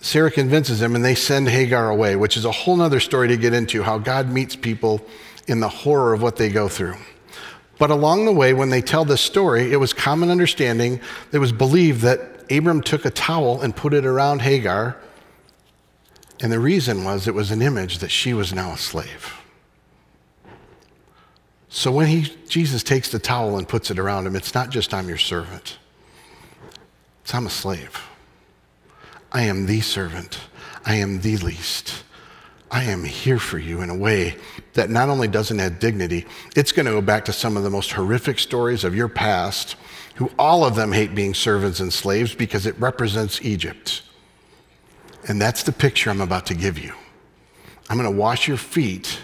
Sarah 0.00 0.30
convinces 0.30 0.80
him, 0.80 0.94
and 0.94 1.04
they 1.04 1.14
send 1.14 1.48
Hagar 1.48 1.88
away, 1.88 2.16
which 2.16 2.36
is 2.36 2.44
a 2.44 2.52
whole 2.52 2.80
other 2.82 3.00
story 3.00 3.28
to 3.28 3.36
get 3.36 3.54
into 3.54 3.82
how 3.82 3.98
God 3.98 4.28
meets 4.30 4.54
people 4.54 5.00
in 5.46 5.60
the 5.60 5.68
horror 5.68 6.12
of 6.12 6.22
what 6.22 6.36
they 6.36 6.50
go 6.50 6.68
through. 6.68 6.96
But 7.78 7.90
along 7.90 8.24
the 8.24 8.32
way, 8.32 8.52
when 8.52 8.70
they 8.70 8.82
tell 8.82 9.04
this 9.04 9.20
story, 9.20 9.72
it 9.72 9.76
was 9.76 9.92
common 9.92 10.30
understanding, 10.30 11.00
it 11.32 11.38
was 11.38 11.52
believed 11.52 12.02
that 12.02 12.44
Abram 12.50 12.82
took 12.82 13.04
a 13.04 13.10
towel 13.10 13.60
and 13.60 13.74
put 13.74 13.94
it 13.94 14.04
around 14.04 14.42
Hagar. 14.42 14.96
And 16.40 16.52
the 16.52 16.58
reason 16.58 17.04
was 17.04 17.28
it 17.28 17.34
was 17.34 17.50
an 17.50 17.62
image 17.62 17.98
that 17.98 18.10
she 18.10 18.34
was 18.34 18.52
now 18.52 18.72
a 18.72 18.78
slave. 18.78 19.34
So 21.68 21.92
when 21.92 22.06
he, 22.06 22.22
Jesus 22.48 22.82
takes 22.82 23.10
the 23.10 23.18
towel 23.18 23.58
and 23.58 23.68
puts 23.68 23.90
it 23.90 23.98
around 23.98 24.26
him, 24.26 24.34
it's 24.34 24.54
not 24.54 24.70
just 24.70 24.94
I'm 24.94 25.08
your 25.08 25.18
servant, 25.18 25.78
it's 27.22 27.34
I'm 27.34 27.46
a 27.46 27.50
slave. 27.50 28.08
I 29.30 29.42
am 29.42 29.66
the 29.66 29.80
servant. 29.80 30.40
I 30.84 30.94
am 30.94 31.20
the 31.20 31.36
least. 31.36 32.02
I 32.70 32.84
am 32.84 33.04
here 33.04 33.38
for 33.38 33.58
you 33.58 33.80
in 33.80 33.90
a 33.90 33.96
way 33.96 34.36
that 34.74 34.90
not 34.90 35.08
only 35.08 35.28
doesn't 35.28 35.58
add 35.58 35.78
dignity, 35.78 36.26
it's 36.54 36.72
going 36.72 36.86
to 36.86 36.92
go 36.92 37.00
back 37.00 37.24
to 37.26 37.32
some 37.32 37.56
of 37.56 37.62
the 37.62 37.70
most 37.70 37.92
horrific 37.92 38.38
stories 38.38 38.84
of 38.84 38.94
your 38.94 39.08
past, 39.08 39.76
who 40.16 40.30
all 40.38 40.64
of 40.64 40.74
them 40.74 40.92
hate 40.92 41.14
being 41.14 41.32
servants 41.32 41.80
and 41.80 41.92
slaves 41.92 42.34
because 42.34 42.66
it 42.66 42.78
represents 42.78 43.40
Egypt. 43.42 44.02
And 45.28 45.40
that's 45.40 45.62
the 45.62 45.72
picture 45.72 46.10
I'm 46.10 46.20
about 46.20 46.46
to 46.46 46.54
give 46.54 46.78
you. 46.78 46.92
I'm 47.88 47.96
going 47.96 48.10
to 48.10 48.18
wash 48.18 48.48
your 48.48 48.56
feet 48.56 49.20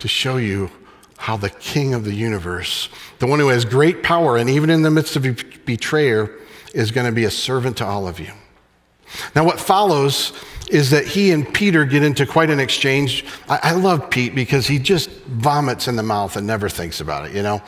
to 0.00 0.08
show 0.08 0.36
you 0.36 0.70
how 1.16 1.36
the 1.36 1.50
king 1.50 1.94
of 1.94 2.04
the 2.04 2.14
universe, 2.14 2.88
the 3.18 3.26
one 3.26 3.38
who 3.38 3.48
has 3.48 3.64
great 3.64 4.02
power, 4.02 4.36
and 4.36 4.48
even 4.50 4.70
in 4.70 4.82
the 4.82 4.90
midst 4.90 5.16
of 5.16 5.26
a 5.26 5.36
betrayer, 5.64 6.38
is 6.74 6.90
going 6.90 7.06
to 7.06 7.12
be 7.12 7.24
a 7.24 7.30
servant 7.30 7.76
to 7.76 7.84
all 7.84 8.08
of 8.08 8.18
you. 8.18 8.32
Now, 9.34 9.44
what 9.44 9.60
follows 9.60 10.32
is 10.70 10.90
that 10.90 11.06
he 11.06 11.32
and 11.32 11.52
Peter 11.52 11.84
get 11.84 12.02
into 12.02 12.24
quite 12.24 12.48
an 12.48 12.60
exchange. 12.60 13.24
I, 13.48 13.58
I, 13.62 13.72
love 13.72 14.08
Pete 14.08 14.34
because 14.34 14.68
he 14.68 14.78
just 14.78 15.10
vomits 15.22 15.88
in 15.88 15.96
the 15.96 16.02
mouth 16.02 16.36
and 16.36 16.46
never 16.46 16.68
thinks 16.68 17.00
about 17.00 17.26
it, 17.26 17.34
you 17.34 17.42
know? 17.42 17.60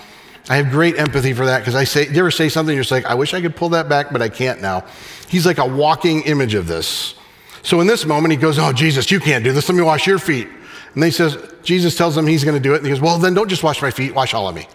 I 0.48 0.56
have 0.56 0.70
great 0.70 0.98
empathy 0.98 1.32
for 1.32 1.46
that 1.46 1.60
because 1.60 1.74
I 1.74 1.84
say, 1.84 2.08
you 2.08 2.18
ever 2.18 2.30
say 2.30 2.48
something, 2.48 2.74
you're 2.74 2.82
just 2.82 2.92
like, 2.92 3.06
I 3.06 3.14
wish 3.14 3.34
I 3.34 3.40
could 3.40 3.54
pull 3.54 3.70
that 3.70 3.88
back, 3.88 4.12
but 4.12 4.22
I 4.22 4.28
can't 4.28 4.60
now. 4.60 4.84
He's 5.28 5.46
like 5.46 5.58
a 5.58 5.66
walking 5.66 6.22
image 6.22 6.54
of 6.54 6.66
this. 6.66 7.14
So 7.62 7.80
in 7.80 7.86
this 7.86 8.04
moment, 8.04 8.32
he 8.32 8.36
goes, 8.36 8.58
Oh, 8.58 8.72
Jesus, 8.72 9.10
you 9.10 9.20
can't 9.20 9.44
do 9.44 9.52
this. 9.52 9.68
Let 9.68 9.76
me 9.76 9.82
wash 9.82 10.06
your 10.06 10.18
feet. 10.18 10.48
And 10.94 11.04
he 11.04 11.10
says, 11.10 11.38
Jesus 11.62 11.96
tells 11.96 12.16
him 12.16 12.26
he's 12.26 12.44
going 12.44 12.56
to 12.56 12.62
do 12.62 12.74
it. 12.74 12.78
And 12.78 12.86
he 12.86 12.90
goes, 12.90 13.00
Well, 13.00 13.18
then 13.18 13.34
don't 13.34 13.48
just 13.48 13.62
wash 13.62 13.80
my 13.80 13.90
feet, 13.90 14.14
wash 14.14 14.34
all 14.34 14.48
of 14.48 14.54
me. 14.54 14.66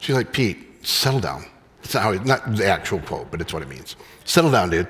She's 0.00 0.16
like, 0.16 0.32
Pete, 0.32 0.86
settle 0.86 1.20
down. 1.20 1.44
It's 1.84 1.94
not, 1.94 2.02
how, 2.02 2.12
not 2.24 2.56
the 2.56 2.66
actual 2.66 3.00
quote, 3.00 3.30
but 3.30 3.40
it's 3.40 3.52
what 3.52 3.62
it 3.62 3.68
means. 3.68 3.96
Settle 4.24 4.50
down, 4.50 4.70
dude. 4.70 4.88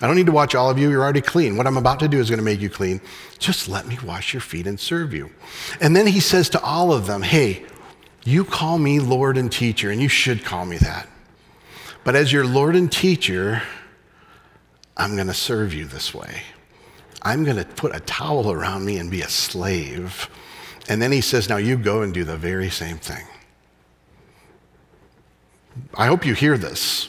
I 0.00 0.06
don't 0.06 0.16
need 0.16 0.26
to 0.26 0.32
watch 0.32 0.54
all 0.54 0.70
of 0.70 0.78
you. 0.78 0.90
You're 0.90 1.02
already 1.02 1.20
clean. 1.20 1.56
What 1.56 1.66
I'm 1.66 1.76
about 1.76 1.98
to 2.00 2.08
do 2.08 2.20
is 2.20 2.30
going 2.30 2.38
to 2.38 2.44
make 2.44 2.60
you 2.60 2.70
clean. 2.70 3.00
Just 3.38 3.68
let 3.68 3.86
me 3.86 3.98
wash 4.04 4.32
your 4.32 4.40
feet 4.40 4.66
and 4.66 4.78
serve 4.78 5.12
you. 5.12 5.30
And 5.80 5.96
then 5.96 6.06
he 6.06 6.20
says 6.20 6.48
to 6.50 6.62
all 6.62 6.92
of 6.92 7.06
them, 7.06 7.22
Hey, 7.22 7.64
you 8.24 8.44
call 8.44 8.78
me 8.78 9.00
Lord 9.00 9.36
and 9.36 9.50
teacher, 9.50 9.90
and 9.90 10.00
you 10.00 10.08
should 10.08 10.44
call 10.44 10.64
me 10.64 10.78
that. 10.78 11.08
But 12.04 12.14
as 12.14 12.32
your 12.32 12.46
Lord 12.46 12.76
and 12.76 12.90
teacher, 12.90 13.62
I'm 14.96 15.14
going 15.14 15.26
to 15.26 15.34
serve 15.34 15.74
you 15.74 15.84
this 15.84 16.14
way. 16.14 16.42
I'm 17.22 17.44
going 17.44 17.56
to 17.56 17.64
put 17.64 17.94
a 17.94 18.00
towel 18.00 18.52
around 18.52 18.84
me 18.84 18.98
and 18.98 19.10
be 19.10 19.22
a 19.22 19.28
slave. 19.28 20.28
And 20.88 21.02
then 21.02 21.10
he 21.10 21.20
says, 21.20 21.48
Now 21.48 21.56
you 21.56 21.76
go 21.76 22.02
and 22.02 22.14
do 22.14 22.22
the 22.22 22.36
very 22.36 22.70
same 22.70 22.98
thing. 22.98 23.26
I 25.94 26.06
hope 26.06 26.24
you 26.24 26.34
hear 26.34 26.56
this. 26.56 27.08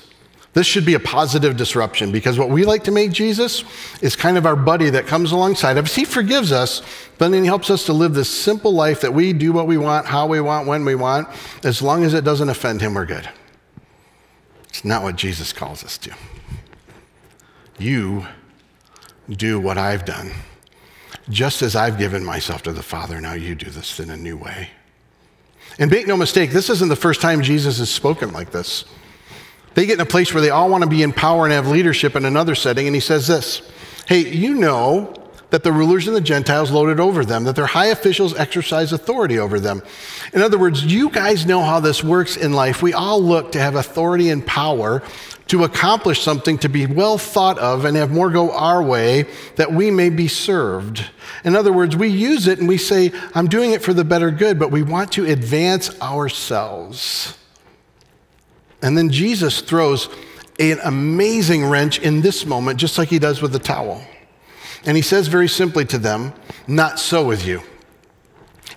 This 0.53 0.65
should 0.65 0.85
be 0.85 0.95
a 0.95 0.99
positive 0.99 1.57
disruption 1.57 2.12
because 2.12 2.39
what 2.39 2.49
we 2.49 2.65
like 2.65 2.83
to 2.85 2.91
make 2.91 3.12
Jesus 3.12 3.63
is 4.01 4.15
kind 4.15 4.38
of 4.38 4.45
our 4.47 4.55
buddy 4.55 4.89
that 4.89 5.05
comes 5.05 5.31
alongside 5.31 5.77
of 5.77 5.85
us. 5.85 5.95
He 5.95 6.05
forgives 6.05 6.51
us, 6.51 6.81
but 7.19 7.29
then 7.29 7.43
he 7.43 7.47
helps 7.47 7.69
us 7.69 7.85
to 7.85 7.93
live 7.93 8.15
this 8.15 8.29
simple 8.29 8.73
life 8.73 9.01
that 9.01 9.13
we 9.13 9.31
do 9.31 9.53
what 9.53 9.67
we 9.67 9.77
want, 9.77 10.07
how 10.07 10.25
we 10.25 10.41
want, 10.41 10.67
when 10.67 10.85
we 10.85 10.95
want. 10.95 11.27
As 11.63 11.81
long 11.81 12.03
as 12.03 12.15
it 12.15 12.23
doesn't 12.23 12.49
offend 12.49 12.81
him, 12.81 12.95
we're 12.95 13.05
good. 13.05 13.29
It's 14.69 14.83
not 14.83 15.03
what 15.03 15.15
Jesus 15.15 15.53
calls 15.53 15.83
us 15.83 15.97
to. 15.99 16.15
You 17.77 18.25
do 19.29 19.59
what 19.59 19.77
I've 19.77 20.05
done. 20.05 20.31
Just 21.29 21.62
as 21.62 21.75
I've 21.75 21.99
given 21.99 22.25
myself 22.25 22.63
to 22.63 22.73
the 22.73 22.81
Father, 22.81 23.21
now 23.21 23.33
you 23.33 23.53
do 23.53 23.69
this 23.69 23.99
in 23.99 24.09
a 24.09 24.17
new 24.17 24.35
way. 24.35 24.69
And 25.77 25.91
make 25.91 26.07
no 26.07 26.17
mistake, 26.17 26.51
this 26.51 26.69
isn't 26.69 26.89
the 26.89 26.95
first 26.95 27.21
time 27.21 27.43
Jesus 27.43 27.77
has 27.77 27.89
spoken 27.89 28.33
like 28.33 28.51
this. 28.51 28.85
They 29.79 29.85
get 29.85 29.93
in 29.93 30.01
a 30.01 30.05
place 30.05 30.33
where 30.33 30.41
they 30.41 30.49
all 30.49 30.69
want 30.69 30.83
to 30.83 30.89
be 30.89 31.03
in 31.03 31.13
power 31.13 31.45
and 31.45 31.53
have 31.53 31.65
leadership 31.69 32.17
in 32.17 32.25
another 32.25 32.53
setting, 32.53 32.85
and 32.85 32.93
he 32.93 32.99
says 32.99 33.27
this 33.27 33.61
Hey, 34.07 34.27
you 34.27 34.55
know 34.55 35.13
that 35.51 35.63
the 35.63 35.71
rulers 35.71 36.05
and 36.05 36.17
the 36.17 36.19
Gentiles 36.19 36.69
loaded 36.69 36.99
over 36.99 37.23
them, 37.23 37.45
that 37.45 37.55
their 37.55 37.65
high 37.65 37.85
officials 37.85 38.35
exercise 38.37 38.91
authority 38.91 39.39
over 39.39 39.57
them. 39.57 39.81
In 40.33 40.41
other 40.41 40.57
words, 40.57 40.83
you 40.83 41.09
guys 41.09 41.45
know 41.45 41.61
how 41.61 41.79
this 41.79 42.03
works 42.03 42.35
in 42.35 42.51
life. 42.51 42.83
We 42.83 42.91
all 42.91 43.21
look 43.21 43.53
to 43.53 43.59
have 43.61 43.75
authority 43.75 44.31
and 44.31 44.45
power 44.45 45.01
to 45.47 45.63
accomplish 45.63 46.23
something, 46.23 46.57
to 46.57 46.67
be 46.67 46.85
well 46.85 47.17
thought 47.17 47.57
of, 47.57 47.85
and 47.85 47.95
have 47.95 48.11
more 48.11 48.29
go 48.29 48.51
our 48.51 48.83
way, 48.83 49.27
that 49.55 49.71
we 49.71 49.91
may 49.91 50.09
be 50.09 50.27
served. 50.27 51.05
In 51.45 51.55
other 51.55 51.71
words, 51.71 51.95
we 51.95 52.09
use 52.09 52.47
it 52.47 52.59
and 52.59 52.67
we 52.67 52.77
say, 52.77 53.13
I'm 53.33 53.47
doing 53.47 53.71
it 53.71 53.81
for 53.81 53.93
the 53.93 54.03
better 54.03 54.29
good, 54.29 54.59
but 54.59 54.71
we 54.71 54.83
want 54.83 55.13
to 55.13 55.23
advance 55.23 56.01
ourselves. 56.01 57.38
And 58.81 58.97
then 58.97 59.09
Jesus 59.09 59.61
throws 59.61 60.09
an 60.59 60.79
amazing 60.83 61.65
wrench 61.65 61.99
in 61.99 62.21
this 62.21 62.45
moment, 62.45 62.79
just 62.79 62.97
like 62.97 63.09
he 63.09 63.19
does 63.19 63.41
with 63.41 63.53
the 63.53 63.59
towel. 63.59 64.03
And 64.85 64.95
he 64.95 65.03
says 65.03 65.27
very 65.27 65.47
simply 65.47 65.85
to 65.85 65.97
them, 65.97 66.33
Not 66.67 66.99
so 66.99 67.25
with 67.25 67.45
you. 67.45 67.61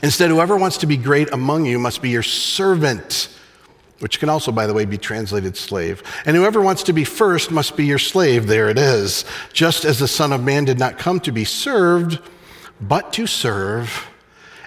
Instead, 0.03 0.31
whoever 0.31 0.57
wants 0.57 0.79
to 0.79 0.87
be 0.87 0.97
great 0.97 1.33
among 1.33 1.65
you 1.65 1.79
must 1.79 2.03
be 2.03 2.11
your 2.11 2.25
servant, 2.25 3.29
which 4.01 4.19
can 4.19 4.29
also, 4.29 4.51
by 4.51 4.67
the 4.67 4.75
way, 4.75 4.85
be 4.85 4.99
translated 4.99 5.57
slave. 5.57 6.03
And 6.27 6.37
whoever 6.37 6.61
wants 6.61 6.83
to 6.85 6.93
be 6.93 7.05
first 7.05 7.53
must 7.53 7.77
be 7.77 7.87
your 7.87 8.01
slave. 8.01 8.49
There 8.49 8.69
it 8.69 8.79
is. 8.79 9.25
Just 9.53 9.85
as 9.85 10.01
the 10.01 10.09
Son 10.09 10.33
of 10.33 10.43
Man 10.43 10.65
did 10.65 10.79
not 10.79 10.99
come 10.99 11.21
to 11.21 11.31
be 11.31 11.45
served, 11.45 12.19
but 12.81 13.13
to 13.13 13.29
serve 13.29 14.09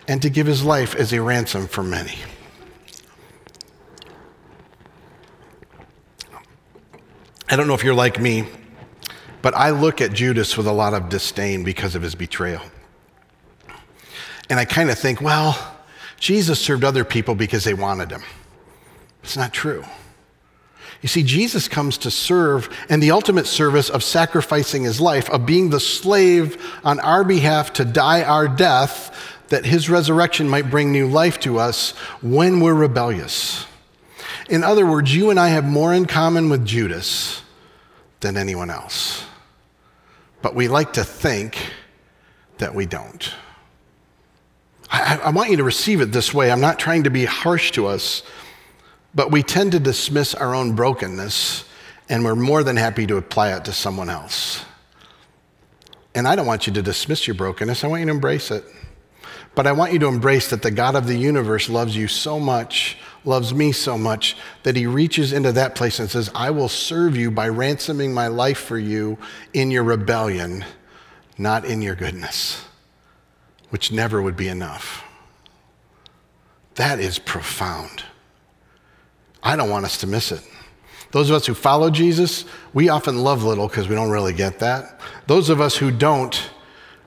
and 0.07 0.21
to 0.21 0.29
give 0.29 0.47
his 0.47 0.63
life 0.63 0.95
as 0.95 1.11
a 1.11 1.21
ransom 1.21 1.67
for 1.67 1.83
many. 1.83 2.15
I 7.47 7.55
don't 7.55 7.67
know 7.67 7.75
if 7.75 7.83
you're 7.83 7.93
like 7.93 8.19
me, 8.19 8.47
but 9.41 9.53
I 9.53 9.69
look 9.69 10.01
at 10.01 10.13
Judas 10.13 10.57
with 10.57 10.65
a 10.65 10.71
lot 10.71 10.93
of 10.93 11.09
disdain 11.09 11.63
because 11.63 11.93
of 11.93 12.01
his 12.01 12.15
betrayal. 12.15 12.61
And 14.49 14.59
I 14.59 14.65
kind 14.65 14.89
of 14.89 14.97
think, 14.97 15.21
well, 15.21 15.75
Jesus 16.19 16.59
served 16.59 16.83
other 16.83 17.03
people 17.03 17.35
because 17.35 17.63
they 17.63 17.73
wanted 17.73 18.11
him. 18.11 18.23
It's 19.23 19.37
not 19.37 19.53
true. 19.53 19.83
You 21.01 21.07
see, 21.07 21.21
Jesus 21.21 21.67
comes 21.67 21.99
to 21.99 22.09
serve, 22.09 22.67
and 22.89 23.01
the 23.01 23.11
ultimate 23.11 23.45
service 23.45 23.89
of 23.89 24.03
sacrificing 24.03 24.83
his 24.83 24.99
life, 24.99 25.29
of 25.29 25.45
being 25.45 25.69
the 25.69 25.79
slave 25.79 26.59
on 26.83 26.99
our 26.99 27.23
behalf 27.23 27.73
to 27.73 27.85
die 27.85 28.23
our 28.23 28.47
death, 28.47 29.15
that 29.49 29.65
his 29.65 29.87
resurrection 29.87 30.49
might 30.49 30.71
bring 30.71 30.91
new 30.91 31.07
life 31.07 31.39
to 31.41 31.59
us 31.59 31.91
when 32.21 32.59
we're 32.59 32.73
rebellious. 32.73 33.67
In 34.49 34.63
other 34.63 34.85
words, 34.85 35.15
you 35.15 35.29
and 35.29 35.39
I 35.39 35.49
have 35.49 35.65
more 35.65 35.93
in 35.93 36.05
common 36.05 36.49
with 36.49 36.65
Judas 36.65 37.41
than 38.19 38.37
anyone 38.37 38.69
else. 38.69 39.23
But 40.41 40.55
we 40.55 40.67
like 40.67 40.93
to 40.93 41.03
think 41.03 41.57
that 42.59 42.75
we 42.75 42.85
don't. 42.85 43.33
I, 44.89 45.19
I, 45.23 45.29
want 45.31 45.49
you 45.49 45.57
to 45.57 45.63
receive 45.63 45.99
it 45.99 46.11
this 46.11 46.33
way. 46.33 46.51
I'm 46.51 46.61
not 46.61 46.77
trying 46.77 47.03
to 47.03 47.09
be 47.09 47.25
harsh 47.25 47.71
to 47.71 47.87
us, 47.87 48.23
but 49.15 49.31
we 49.31 49.41
tend 49.41 49.71
to 49.71 49.79
dismiss 49.79 50.35
our 50.35 50.53
own 50.53 50.75
brokenness 50.75 51.65
and 52.07 52.23
we're 52.23 52.35
more 52.35 52.63
than 52.63 52.77
happy 52.77 53.07
to 53.07 53.17
apply 53.17 53.53
it 53.53 53.65
to 53.65 53.73
someone 53.73 54.09
else. 54.09 54.63
And 56.13 56.27
I 56.27 56.35
don't 56.35 56.45
want 56.45 56.67
you 56.67 56.73
to 56.73 56.81
dismiss 56.81 57.27
your 57.27 57.35
brokenness, 57.35 57.83
I 57.83 57.87
want 57.87 58.01
you 58.01 58.05
to 58.05 58.11
embrace 58.11 58.51
it. 58.51 58.63
But 59.55 59.67
I 59.67 59.71
want 59.71 59.93
you 59.93 59.99
to 59.99 60.07
embrace 60.07 60.49
that 60.49 60.61
the 60.61 60.71
God 60.71 60.95
of 60.95 61.07
the 61.07 61.17
universe 61.17 61.69
loves 61.69 61.95
you 61.95 62.07
so 62.07 62.39
much, 62.39 62.97
loves 63.25 63.53
me 63.53 63.71
so 63.71 63.97
much, 63.97 64.37
that 64.63 64.75
he 64.75 64.85
reaches 64.85 65.33
into 65.33 65.51
that 65.51 65.75
place 65.75 65.99
and 65.99 66.09
says, 66.09 66.29
I 66.35 66.51
will 66.51 66.69
serve 66.69 67.17
you 67.17 67.31
by 67.31 67.49
ransoming 67.49 68.13
my 68.13 68.27
life 68.27 68.59
for 68.59 68.77
you 68.77 69.17
in 69.53 69.71
your 69.71 69.83
rebellion, 69.83 70.63
not 71.37 71.65
in 71.65 71.81
your 71.81 71.95
goodness, 71.95 72.65
which 73.69 73.91
never 73.91 74.21
would 74.21 74.37
be 74.37 74.47
enough. 74.47 75.03
That 76.75 76.99
is 76.99 77.19
profound. 77.19 78.03
I 79.41 79.55
don't 79.55 79.69
want 79.69 79.85
us 79.85 79.97
to 79.99 80.07
miss 80.07 80.31
it. 80.31 80.41
Those 81.11 81.29
of 81.29 81.37
us 81.37 81.45
who 81.45 81.53
follow 81.53 81.89
Jesus, 81.89 82.45
we 82.73 82.89
often 82.89 83.23
love 83.23 83.43
little 83.43 83.67
because 83.67 83.87
we 83.87 83.95
don't 83.95 84.09
really 84.09 84.33
get 84.33 84.59
that. 84.59 84.99
Those 85.27 85.49
of 85.49 85.61
us 85.61 85.77
who 85.77 85.91
don't, 85.91 86.49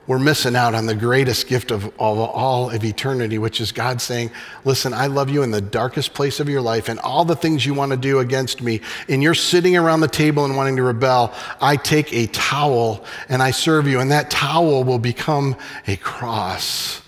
we're 0.09 0.17
missing 0.17 0.55
out 0.55 0.73
on 0.73 0.87
the 0.87 0.95
greatest 0.95 1.45
gift 1.45 1.69
of 1.69 1.93
all, 1.99 2.71
of 2.71 2.83
eternity, 2.83 3.37
which 3.37 3.61
is 3.61 3.71
God 3.71 4.01
saying, 4.01 4.31
Listen, 4.65 4.91
I 4.91 5.05
love 5.05 5.29
you 5.29 5.43
in 5.43 5.51
the 5.51 5.61
darkest 5.61 6.15
place 6.15 6.39
of 6.39 6.49
your 6.49 6.61
life 6.61 6.89
and 6.89 6.99
all 7.01 7.25
the 7.25 7.35
things 7.35 7.63
you 7.63 7.75
want 7.75 7.91
to 7.91 7.97
do 7.97 8.17
against 8.17 8.63
me. 8.63 8.81
And 9.07 9.21
you're 9.21 9.35
sitting 9.35 9.77
around 9.77 10.01
the 10.01 10.07
table 10.07 10.45
and 10.45 10.57
wanting 10.57 10.77
to 10.77 10.83
rebel. 10.83 11.31
I 11.61 11.75
take 11.75 12.11
a 12.11 12.25
towel 12.25 13.05
and 13.29 13.43
I 13.43 13.51
serve 13.51 13.87
you, 13.87 13.99
and 13.99 14.09
that 14.09 14.31
towel 14.31 14.83
will 14.83 14.97
become 14.97 15.55
a 15.85 15.95
cross. 15.95 17.03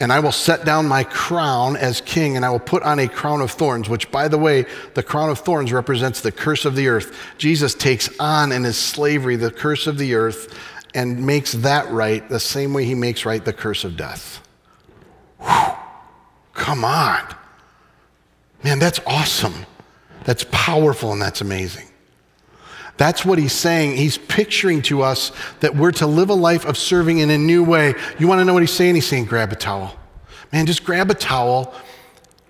And 0.00 0.12
I 0.12 0.18
will 0.18 0.32
set 0.32 0.64
down 0.64 0.88
my 0.88 1.04
crown 1.04 1.76
as 1.76 2.00
king, 2.00 2.34
and 2.34 2.44
I 2.44 2.50
will 2.50 2.58
put 2.58 2.82
on 2.82 2.98
a 2.98 3.06
crown 3.06 3.40
of 3.40 3.52
thorns, 3.52 3.88
which, 3.88 4.10
by 4.10 4.26
the 4.26 4.38
way, 4.38 4.64
the 4.94 5.04
crown 5.04 5.30
of 5.30 5.38
thorns 5.38 5.72
represents 5.72 6.20
the 6.20 6.32
curse 6.32 6.64
of 6.64 6.74
the 6.74 6.88
earth. 6.88 7.16
Jesus 7.38 7.74
takes 7.74 8.08
on 8.18 8.50
in 8.50 8.64
his 8.64 8.76
slavery 8.76 9.36
the 9.36 9.52
curse 9.52 9.86
of 9.86 9.98
the 9.98 10.14
earth 10.14 10.56
and 10.94 11.24
makes 11.24 11.52
that 11.52 11.90
right 11.90 12.28
the 12.28 12.40
same 12.40 12.72
way 12.72 12.84
he 12.84 12.94
makes 12.94 13.24
right 13.24 13.44
the 13.44 13.52
curse 13.52 13.84
of 13.84 13.96
death. 13.96 14.42
Whew. 15.40 15.74
Come 16.54 16.84
on. 16.84 17.22
Man, 18.64 18.78
that's 18.78 19.00
awesome. 19.06 19.54
That's 20.24 20.44
powerful 20.50 21.12
and 21.12 21.22
that's 21.22 21.40
amazing. 21.40 21.88
That's 22.96 23.24
what 23.24 23.38
he's 23.38 23.52
saying. 23.52 23.96
He's 23.96 24.18
picturing 24.18 24.82
to 24.82 25.02
us 25.02 25.30
that 25.60 25.76
we're 25.76 25.92
to 25.92 26.06
live 26.06 26.30
a 26.30 26.34
life 26.34 26.64
of 26.64 26.76
serving 26.76 27.18
in 27.18 27.30
a 27.30 27.38
new 27.38 27.62
way. 27.62 27.94
You 28.18 28.26
want 28.26 28.40
to 28.40 28.44
know 28.44 28.52
what 28.52 28.62
he's 28.62 28.72
saying? 28.72 28.96
He's 28.96 29.06
saying, 29.06 29.26
grab 29.26 29.52
a 29.52 29.56
towel. 29.56 29.96
Man, 30.52 30.66
just 30.66 30.84
grab 30.84 31.10
a 31.10 31.14
towel 31.14 31.72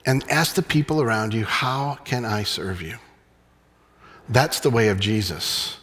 and 0.06 0.24
ask 0.30 0.54
the 0.54 0.62
people 0.62 1.02
around 1.02 1.34
you, 1.34 1.44
how 1.44 1.98
can 2.04 2.24
I 2.24 2.44
serve 2.44 2.80
you? 2.80 2.96
That's 4.30 4.60
the 4.60 4.70
way 4.70 4.88
of 4.88 4.98
Jesus. 4.98 5.76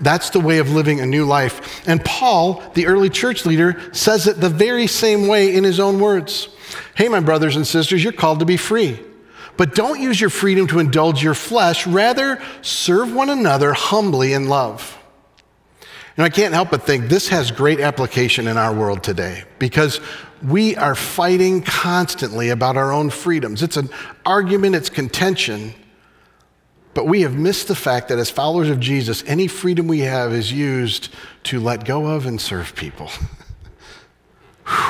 That's 0.00 0.30
the 0.30 0.40
way 0.40 0.58
of 0.58 0.70
living 0.70 1.00
a 1.00 1.06
new 1.06 1.24
life. 1.24 1.86
And 1.88 2.04
Paul, 2.04 2.62
the 2.74 2.86
early 2.86 3.10
church 3.10 3.46
leader, 3.46 3.80
says 3.92 4.26
it 4.26 4.40
the 4.40 4.48
very 4.48 4.86
same 4.86 5.26
way 5.26 5.54
in 5.54 5.64
his 5.64 5.80
own 5.80 6.00
words. 6.00 6.48
Hey, 6.94 7.08
my 7.08 7.20
brothers 7.20 7.56
and 7.56 7.66
sisters, 7.66 8.02
you're 8.02 8.12
called 8.12 8.40
to 8.40 8.44
be 8.44 8.56
free. 8.56 9.00
But 9.56 9.74
don't 9.74 10.00
use 10.00 10.20
your 10.20 10.30
freedom 10.30 10.66
to 10.68 10.78
indulge 10.78 11.22
your 11.22 11.34
flesh. 11.34 11.86
Rather, 11.86 12.42
serve 12.62 13.12
one 13.12 13.28
another 13.28 13.72
humbly 13.72 14.32
in 14.32 14.48
love. 14.48 14.98
And 16.16 16.24
I 16.24 16.28
can't 16.28 16.52
help 16.52 16.70
but 16.70 16.82
think 16.82 17.08
this 17.08 17.28
has 17.28 17.50
great 17.50 17.80
application 17.80 18.46
in 18.46 18.58
our 18.58 18.74
world 18.74 19.02
today 19.02 19.44
because 19.58 20.00
we 20.42 20.76
are 20.76 20.94
fighting 20.94 21.62
constantly 21.62 22.50
about 22.50 22.76
our 22.76 22.92
own 22.92 23.10
freedoms. 23.10 23.62
It's 23.62 23.76
an 23.76 23.88
argument, 24.26 24.74
it's 24.74 24.90
contention. 24.90 25.74
But 26.94 27.06
we 27.06 27.22
have 27.22 27.34
missed 27.34 27.68
the 27.68 27.74
fact 27.74 28.08
that 28.08 28.18
as 28.18 28.28
followers 28.30 28.68
of 28.68 28.78
Jesus, 28.78 29.24
any 29.26 29.46
freedom 29.48 29.88
we 29.88 30.00
have 30.00 30.32
is 30.32 30.52
used 30.52 31.08
to 31.44 31.58
let 31.58 31.84
go 31.84 32.06
of 32.06 32.26
and 32.26 32.40
serve 32.40 32.74
people. 32.76 33.10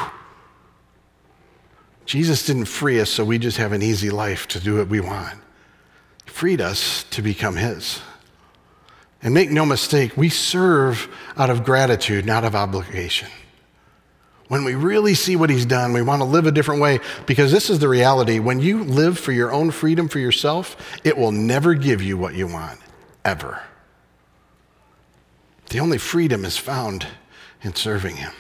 Jesus 2.07 2.45
didn't 2.45 2.65
free 2.65 3.01
us 3.01 3.11
so 3.11 3.25
we 3.25 3.39
just 3.39 3.57
have 3.57 3.73
an 3.73 3.83
easy 3.83 4.11
life 4.11 4.49
to 4.49 4.61
do 4.61 4.79
what 4.79 4.89
we 4.89 5.01
want. 5.01 5.39
He 6.25 6.31
freed 6.31 6.61
us 6.61 7.05
to 7.11 7.23
become 7.23 7.57
His. 7.57 8.01
And 9.23 9.33
make 9.33 9.51
no 9.51 9.65
mistake, 9.65 10.17
we 10.17 10.29
serve 10.29 11.09
out 11.37 11.49
of 11.49 11.63
gratitude, 11.65 12.27
not 12.27 12.45
of 12.45 12.57
obligation. 12.57 13.29
When 14.49 14.65
we 14.65 14.75
really 14.75 15.15
see 15.15 15.37
what 15.37 15.51
He's 15.51 15.65
done, 15.65 15.93
we 15.93 16.03
want 16.03 16.21
to 16.21 16.27
live 16.27 16.47
a 16.47 16.53
different 16.53 16.81
way 16.81 17.01
because 17.27 17.51
this 17.51 17.71
is 17.71 17.79
the 17.79 17.89
reality. 17.89 18.39
When 18.39 18.61
you 18.61 18.85
live 18.85 19.19
for 19.19 19.33
your 19.33 19.53
own 19.53 19.71
freedom 19.71 20.09
for 20.09 20.19
yourself, 20.19 20.77
it 21.05 21.17
will 21.17 21.33
never 21.33 21.75
give 21.75 22.03
you 22.03 22.19
what 22.19 22.35
you 22.35 22.47
want, 22.47 22.79
ever. 23.25 23.63
The 25.71 25.81
only 25.81 25.99
freedom 25.99 26.45
is 26.45 26.59
found 26.59 27.07
in 27.63 27.75
serving 27.75 28.17
Him. 28.17 28.33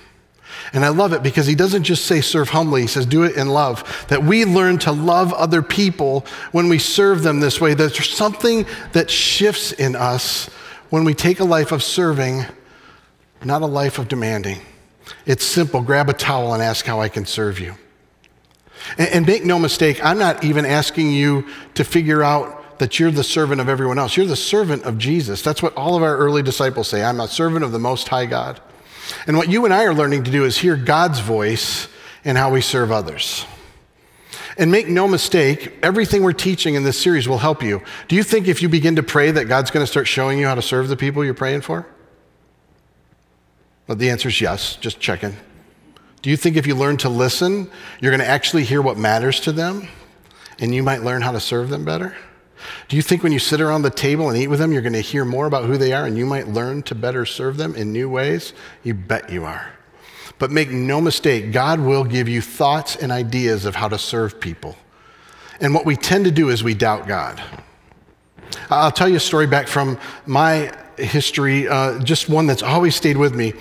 And 0.73 0.85
I 0.85 0.88
love 0.88 1.12
it 1.12 1.23
because 1.23 1.47
he 1.47 1.55
doesn't 1.55 1.85
just 1.85 2.07
say 2.07 2.21
serve 2.21 2.51
humbly, 2.51 2.83
he 2.83 2.87
says 2.87 3.07
do 3.07 3.25
it 3.25 3.37
in 3.37 3.49
love. 3.49 4.07
That 4.09 4.23
we 4.23 4.45
learn 4.45 4.79
to 4.81 4.93
love 4.93 5.33
other 5.33 5.62
people 5.62 6.25
when 6.53 6.69
we 6.69 6.79
serve 6.79 7.23
them 7.23 7.41
this 7.41 7.61
way. 7.61 7.75
There's 7.75 8.09
something 8.09 8.67
that 8.93 9.11
shifts 9.11 9.73
in 9.73 9.97
us 9.97 10.47
when 10.91 11.05
we 11.05 11.15
take 11.15 11.41
a 11.41 11.45
life 11.45 11.73
of 11.73 11.83
serving, 11.83 12.45
not 13.45 13.62
a 13.62 13.67
life 13.67 13.99
of 13.99 14.09
demanding. 14.09 14.61
It's 15.27 15.45
simple 15.45 15.83
grab 15.83 16.09
a 16.09 16.13
towel 16.13 16.55
and 16.55 16.63
ask 16.63 16.85
how 16.85 17.01
I 17.01 17.09
can 17.09 17.27
serve 17.27 17.61
you. 17.61 17.75
And, 18.99 19.09
and 19.11 19.27
make 19.27 19.45
no 19.45 19.59
mistake, 19.59 20.05
I'm 20.05 20.19
not 20.19 20.45
even 20.45 20.65
asking 20.65 21.13
you 21.13 21.47
to 21.75 21.85
figure 21.85 22.23
out 22.23 22.79
that 22.79 22.99
you're 22.99 23.11
the 23.11 23.25
servant 23.25 23.61
of 23.61 23.69
everyone 23.69 23.99
else. 23.99 24.17
You're 24.17 24.27
the 24.27 24.35
servant 24.35 24.83
of 24.83 24.99
Jesus. 24.99 25.43
That's 25.43 25.63
what 25.63 25.75
all 25.77 25.97
of 25.97 26.03
our 26.03 26.17
early 26.17 26.43
disciples 26.43 26.89
say. 26.89 27.05
I'm 27.05 27.21
a 27.21 27.29
servant 27.29 27.65
of 27.65 27.71
the 27.71 27.79
Most 27.79 28.09
High 28.09 28.27
God. 28.27 28.61
And 29.27 29.37
what 29.37 29.49
you 29.49 29.65
and 29.65 29.73
I 29.73 29.85
are 29.85 29.95
learning 29.95 30.25
to 30.25 30.31
do 30.31 30.45
is 30.45 30.59
hear 30.59 30.77
God's 30.77 31.21
voice 31.21 31.87
in 32.25 32.37
how 32.37 32.51
we 32.51 32.61
serve 32.61 32.91
others. 32.91 33.45
And 34.59 34.71
make 34.71 34.89
no 34.89 35.09
mistake, 35.09 35.79
everything 35.83 36.23
we're 36.23 36.33
teaching 36.33 36.75
in 36.75 36.83
this 36.83 36.99
series 36.99 37.29
will 37.29 37.39
help 37.39 37.63
you. 37.63 37.83
Do 38.09 38.17
you 38.17 38.23
think 38.23 38.49
if 38.49 38.61
you 38.61 38.69
begin 38.69 38.97
to 38.97 39.03
pray 39.03 39.31
that 39.31 39.47
God's 39.47 39.71
going 39.71 39.85
to 39.85 39.91
start 39.91 40.07
showing 40.07 40.39
you 40.39 40.47
how 40.47 40.55
to 40.55 40.63
serve 40.63 40.89
the 40.89 40.97
people 40.97 41.25
you're 41.25 41.35
praying 41.35 41.63
for? 41.63 41.87
Well, 43.87 43.97
the 43.97 44.11
answer 44.11 44.29
is 44.29 44.40
yes, 44.40 44.77
just 44.77 45.01
checking. 45.01 45.37
Do 46.23 46.31
you 46.31 46.37
think 46.37 46.57
if 46.57 46.66
you 46.66 46.77
learn 46.77 46.99
to 46.99 47.09
listen, 47.09 47.68
you're 48.01 48.12
going 48.12 48.21
to 48.21 48.29
actually 48.29 48.64
hear 48.64 48.81
what 48.81 48.97
matters 48.97 49.40
to 49.40 49.53
them 49.53 49.88
and 50.61 50.75
you 50.75 50.83
might 50.83 51.03
learn 51.03 51.23
how 51.23 51.33
to 51.33 51.40
serve 51.40 51.68
them 51.68 51.85
better? 51.85 52.16
Do 52.88 52.95
you 52.95 53.03
think 53.03 53.25
when 53.25 53.33
you 53.33 53.40
sit 53.40 53.61
around 53.61 53.83
the 53.83 53.90
table 53.90 54.29
and 54.29 54.38
eat 54.38 54.47
with 54.47 54.61
them, 54.61 54.73
you're 54.73 54.83
going 54.83 54.92
to 54.92 55.01
hear 55.01 55.25
more 55.25 55.47
about 55.47 55.64
who 55.64 55.77
they 55.77 55.92
are 55.92 56.07
and 56.07 56.16
you 56.16 56.25
might 56.25 56.47
learn 56.47 56.83
to 56.85 56.95
better 56.95 57.27
serve 57.27 57.57
them 57.57 57.75
in 57.75 57.92
new 57.92 58.09
ways? 58.09 58.53
You 58.85 58.95
bet 58.95 59.31
you 59.31 59.45
are. 59.45 59.73
But 60.38 60.53
make 60.53 60.71
no 60.71 61.01
mistake, 61.01 61.53
God 61.53 61.81
will 61.81 62.05
give 62.05 62.29
you 62.29 62.40
thoughts 62.40 62.95
and 62.95 63.11
ideas 63.11 63.64
of 63.64 63.75
how 63.75 63.88
to 63.88 63.99
serve 63.99 64.40
people. 64.40 64.77
And 65.61 65.75
what 65.75 65.85
we 65.85 65.97
tend 65.97 66.25
to 66.25 66.31
do 66.31 66.51
is 66.51 66.62
we 66.62 66.75
doubt 66.75 67.09
God. 67.09 67.42
I'll 68.71 68.92
tell 68.92 69.09
you 69.09 69.16
a 69.16 69.21
story 69.21 69.47
back 69.47 69.66
from 69.66 69.99
my 70.27 70.73
history, 70.99 71.69
uh, 71.69 71.99
just 72.01 72.29
one 72.29 72.47
that's 72.47 72.63
always 72.63 72.95
stayed 72.95 73.17
with 73.17 73.35
me. 73.35 73.55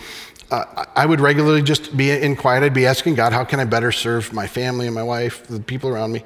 Uh, 0.50 0.86
I 0.96 1.06
would 1.06 1.22
regularly 1.22 1.62
just 1.62 1.96
be 1.96 2.12
in 2.12 2.36
quiet. 2.36 2.64
I'd 2.64 2.74
be 2.74 2.86
asking 2.86 3.16
God, 3.16 3.32
how 3.32 3.46
can 3.46 3.60
I 3.60 3.66
better 3.66 3.92
serve 3.92 4.34
my 4.34 4.48
family 4.48 4.86
and 4.86 4.94
my 4.94 5.04
wife, 5.04 5.48
the 5.48 5.60
people 5.60 5.90
around 5.90 6.12
me? 6.12 6.24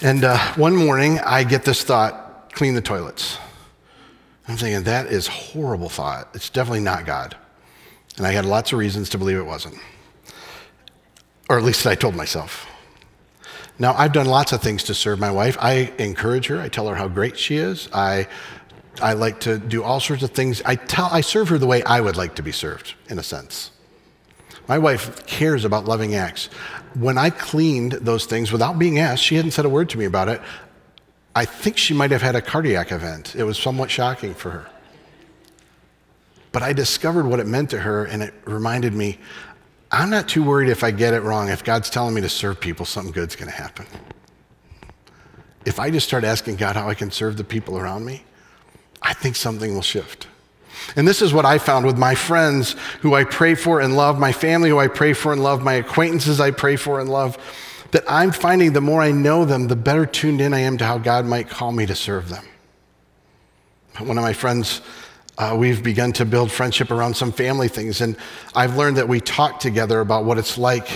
And 0.00 0.24
uh, 0.24 0.38
one 0.54 0.74
morning, 0.74 1.18
I 1.20 1.44
get 1.44 1.64
this 1.64 1.82
thought 1.84 2.52
clean 2.52 2.74
the 2.74 2.80
toilets. 2.80 3.38
I'm 4.48 4.56
thinking, 4.56 4.84
that 4.84 5.06
is 5.06 5.26
horrible 5.26 5.88
thought. 5.88 6.30
It's 6.34 6.48
definitely 6.48 6.80
not 6.80 7.04
God. 7.04 7.36
And 8.16 8.26
I 8.26 8.32
had 8.32 8.46
lots 8.46 8.72
of 8.72 8.78
reasons 8.78 9.10
to 9.10 9.18
believe 9.18 9.36
it 9.36 9.42
wasn't. 9.42 9.76
Or 11.50 11.58
at 11.58 11.64
least 11.64 11.86
I 11.86 11.94
told 11.94 12.14
myself. 12.14 12.66
Now, 13.78 13.94
I've 13.94 14.12
done 14.12 14.26
lots 14.26 14.52
of 14.52 14.60
things 14.60 14.82
to 14.84 14.94
serve 14.94 15.20
my 15.20 15.30
wife. 15.30 15.56
I 15.60 15.92
encourage 15.98 16.46
her. 16.46 16.60
I 16.60 16.68
tell 16.68 16.88
her 16.88 16.96
how 16.96 17.06
great 17.08 17.38
she 17.38 17.58
is. 17.58 17.88
I, 17.92 18.26
I 19.00 19.12
like 19.14 19.40
to 19.40 19.58
do 19.58 19.82
all 19.82 20.00
sorts 20.00 20.22
of 20.22 20.30
things. 20.30 20.62
I, 20.64 20.76
tell, 20.76 21.08
I 21.10 21.20
serve 21.20 21.48
her 21.48 21.58
the 21.58 21.66
way 21.66 21.82
I 21.82 22.00
would 22.00 22.16
like 22.16 22.34
to 22.36 22.42
be 22.42 22.52
served, 22.52 22.94
in 23.08 23.18
a 23.18 23.22
sense. 23.22 23.70
My 24.66 24.78
wife 24.78 25.26
cares 25.26 25.64
about 25.64 25.86
loving 25.86 26.14
acts 26.14 26.50
when 26.94 27.18
I 27.18 27.30
cleaned 27.30 27.92
those 27.92 28.26
things 28.26 28.52
without 28.52 28.78
being 28.78 28.98
asked, 28.98 29.22
she 29.22 29.36
hadn't 29.36 29.52
said 29.52 29.64
a 29.64 29.68
word 29.68 29.88
to 29.90 29.98
me 29.98 30.04
about 30.04 30.28
it. 30.28 30.40
I 31.34 31.44
think 31.44 31.76
she 31.76 31.94
might 31.94 32.10
have 32.10 32.22
had 32.22 32.34
a 32.34 32.42
cardiac 32.42 32.90
event. 32.90 33.36
It 33.36 33.44
was 33.44 33.58
somewhat 33.58 33.90
shocking 33.90 34.34
for 34.34 34.50
her. 34.50 34.70
But 36.50 36.62
I 36.62 36.72
discovered 36.72 37.26
what 37.26 37.40
it 37.40 37.46
meant 37.46 37.70
to 37.70 37.80
her, 37.80 38.04
and 38.04 38.22
it 38.22 38.34
reminded 38.44 38.94
me 38.94 39.18
I'm 39.90 40.10
not 40.10 40.28
too 40.28 40.42
worried 40.42 40.68
if 40.68 40.84
I 40.84 40.90
get 40.90 41.14
it 41.14 41.22
wrong. 41.22 41.48
If 41.48 41.64
God's 41.64 41.88
telling 41.88 42.14
me 42.14 42.20
to 42.20 42.28
serve 42.28 42.60
people, 42.60 42.84
something 42.84 43.12
good's 43.12 43.36
going 43.36 43.50
to 43.50 43.56
happen. 43.56 43.86
If 45.64 45.80
I 45.80 45.90
just 45.90 46.06
start 46.06 46.24
asking 46.24 46.56
God 46.56 46.76
how 46.76 46.90
I 46.90 46.94
can 46.94 47.10
serve 47.10 47.38
the 47.38 47.44
people 47.44 47.78
around 47.78 48.04
me, 48.04 48.22
I 49.02 49.14
think 49.14 49.36
something 49.36 49.74
will 49.74 49.82
shift. 49.82 50.26
And 50.96 51.06
this 51.06 51.22
is 51.22 51.32
what 51.32 51.44
I 51.44 51.58
found 51.58 51.86
with 51.86 51.98
my 51.98 52.14
friends 52.14 52.74
who 53.00 53.14
I 53.14 53.24
pray 53.24 53.54
for 53.54 53.80
and 53.80 53.96
love, 53.96 54.18
my 54.18 54.32
family 54.32 54.70
who 54.70 54.78
I 54.78 54.88
pray 54.88 55.12
for 55.12 55.32
and 55.32 55.42
love, 55.42 55.62
my 55.62 55.74
acquaintances 55.74 56.40
I 56.40 56.50
pray 56.50 56.76
for 56.76 57.00
and 57.00 57.08
love, 57.10 57.36
that 57.90 58.04
I'm 58.08 58.32
finding 58.32 58.72
the 58.72 58.80
more 58.80 59.02
I 59.02 59.10
know 59.10 59.44
them, 59.44 59.68
the 59.68 59.76
better 59.76 60.06
tuned 60.06 60.40
in 60.40 60.54
I 60.54 60.60
am 60.60 60.78
to 60.78 60.84
how 60.84 60.98
God 60.98 61.26
might 61.26 61.48
call 61.48 61.72
me 61.72 61.86
to 61.86 61.94
serve 61.94 62.28
them. 62.28 62.44
One 63.98 64.16
of 64.16 64.22
my 64.22 64.32
friends, 64.32 64.80
uh, 65.38 65.56
we've 65.58 65.82
begun 65.82 66.12
to 66.12 66.24
build 66.24 66.52
friendship 66.52 66.90
around 66.90 67.14
some 67.14 67.32
family 67.32 67.68
things, 67.68 68.00
and 68.00 68.16
I've 68.54 68.76
learned 68.76 68.96
that 68.98 69.08
we 69.08 69.20
talk 69.20 69.60
together 69.60 70.00
about 70.00 70.24
what 70.24 70.38
it's 70.38 70.56
like 70.56 70.88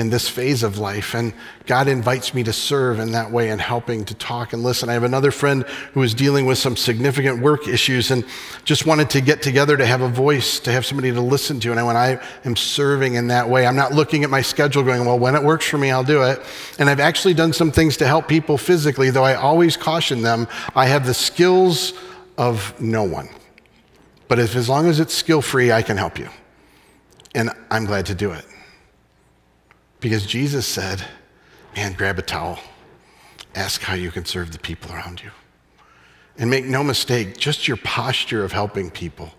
in 0.00 0.08
this 0.08 0.30
phase 0.30 0.62
of 0.62 0.78
life. 0.78 1.14
And 1.14 1.34
God 1.66 1.86
invites 1.86 2.32
me 2.32 2.42
to 2.44 2.54
serve 2.54 2.98
in 2.98 3.12
that 3.12 3.30
way 3.30 3.50
and 3.50 3.60
helping 3.60 4.06
to 4.06 4.14
talk 4.14 4.54
and 4.54 4.62
listen. 4.62 4.88
I 4.88 4.94
have 4.94 5.02
another 5.02 5.30
friend 5.30 5.62
who 5.92 6.02
is 6.02 6.14
dealing 6.14 6.46
with 6.46 6.56
some 6.56 6.74
significant 6.74 7.42
work 7.42 7.68
issues 7.68 8.10
and 8.10 8.24
just 8.64 8.86
wanted 8.86 9.10
to 9.10 9.20
get 9.20 9.42
together 9.42 9.76
to 9.76 9.84
have 9.84 10.00
a 10.00 10.08
voice, 10.08 10.58
to 10.60 10.72
have 10.72 10.86
somebody 10.86 11.12
to 11.12 11.20
listen 11.20 11.60
to. 11.60 11.72
And 11.72 11.86
when 11.86 11.98
I 11.98 12.18
am 12.46 12.56
serving 12.56 13.16
in 13.16 13.26
that 13.26 13.50
way, 13.50 13.66
I'm 13.66 13.76
not 13.76 13.92
looking 13.92 14.24
at 14.24 14.30
my 14.30 14.40
schedule 14.40 14.82
going, 14.82 15.04
well, 15.04 15.18
when 15.18 15.34
it 15.34 15.42
works 15.42 15.68
for 15.68 15.76
me, 15.76 15.90
I'll 15.90 16.02
do 16.02 16.22
it. 16.22 16.40
And 16.78 16.88
I've 16.88 16.98
actually 16.98 17.34
done 17.34 17.52
some 17.52 17.70
things 17.70 17.98
to 17.98 18.06
help 18.06 18.26
people 18.26 18.56
physically, 18.56 19.10
though 19.10 19.24
I 19.24 19.34
always 19.34 19.76
caution 19.76 20.22
them 20.22 20.48
I 20.74 20.86
have 20.86 21.04
the 21.04 21.14
skills 21.14 21.92
of 22.38 22.80
no 22.80 23.04
one. 23.04 23.28
But 24.28 24.38
if, 24.38 24.56
as 24.56 24.66
long 24.66 24.88
as 24.88 24.98
it's 24.98 25.12
skill 25.12 25.42
free, 25.42 25.72
I 25.72 25.82
can 25.82 25.98
help 25.98 26.18
you. 26.18 26.30
And 27.34 27.50
I'm 27.70 27.84
glad 27.84 28.06
to 28.06 28.14
do 28.14 28.32
it. 28.32 28.46
Because 30.00 30.26
Jesus 30.26 30.66
said, 30.66 31.04
man, 31.76 31.92
grab 31.92 32.18
a 32.18 32.22
towel, 32.22 32.58
ask 33.54 33.82
how 33.82 33.94
you 33.94 34.10
can 34.10 34.24
serve 34.24 34.52
the 34.52 34.58
people 34.58 34.92
around 34.92 35.22
you. 35.22 35.30
And 36.38 36.48
make 36.48 36.64
no 36.64 36.82
mistake, 36.82 37.36
just 37.36 37.68
your 37.68 37.76
posture 37.78 38.44
of 38.44 38.52
helping 38.52 38.90
people 38.90 39.30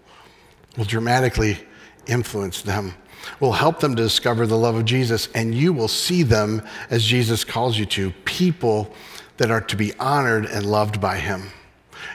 will 0.77 0.85
dramatically 0.85 1.57
influence 2.05 2.61
them, 2.61 2.93
will 3.39 3.53
help 3.53 3.79
them 3.79 3.95
to 3.95 4.03
discover 4.03 4.45
the 4.45 4.57
love 4.57 4.75
of 4.75 4.85
Jesus, 4.85 5.29
and 5.33 5.53
you 5.55 5.73
will 5.73 5.87
see 5.87 6.23
them 6.23 6.61
as 6.89 7.03
Jesus 7.03 7.43
calls 7.43 7.77
you 7.77 7.85
to 7.87 8.11
people 8.25 8.93
that 9.37 9.49
are 9.49 9.61
to 9.61 9.75
be 9.75 9.93
honored 9.99 10.45
and 10.45 10.65
loved 10.65 11.01
by 11.01 11.17
Him. 11.17 11.51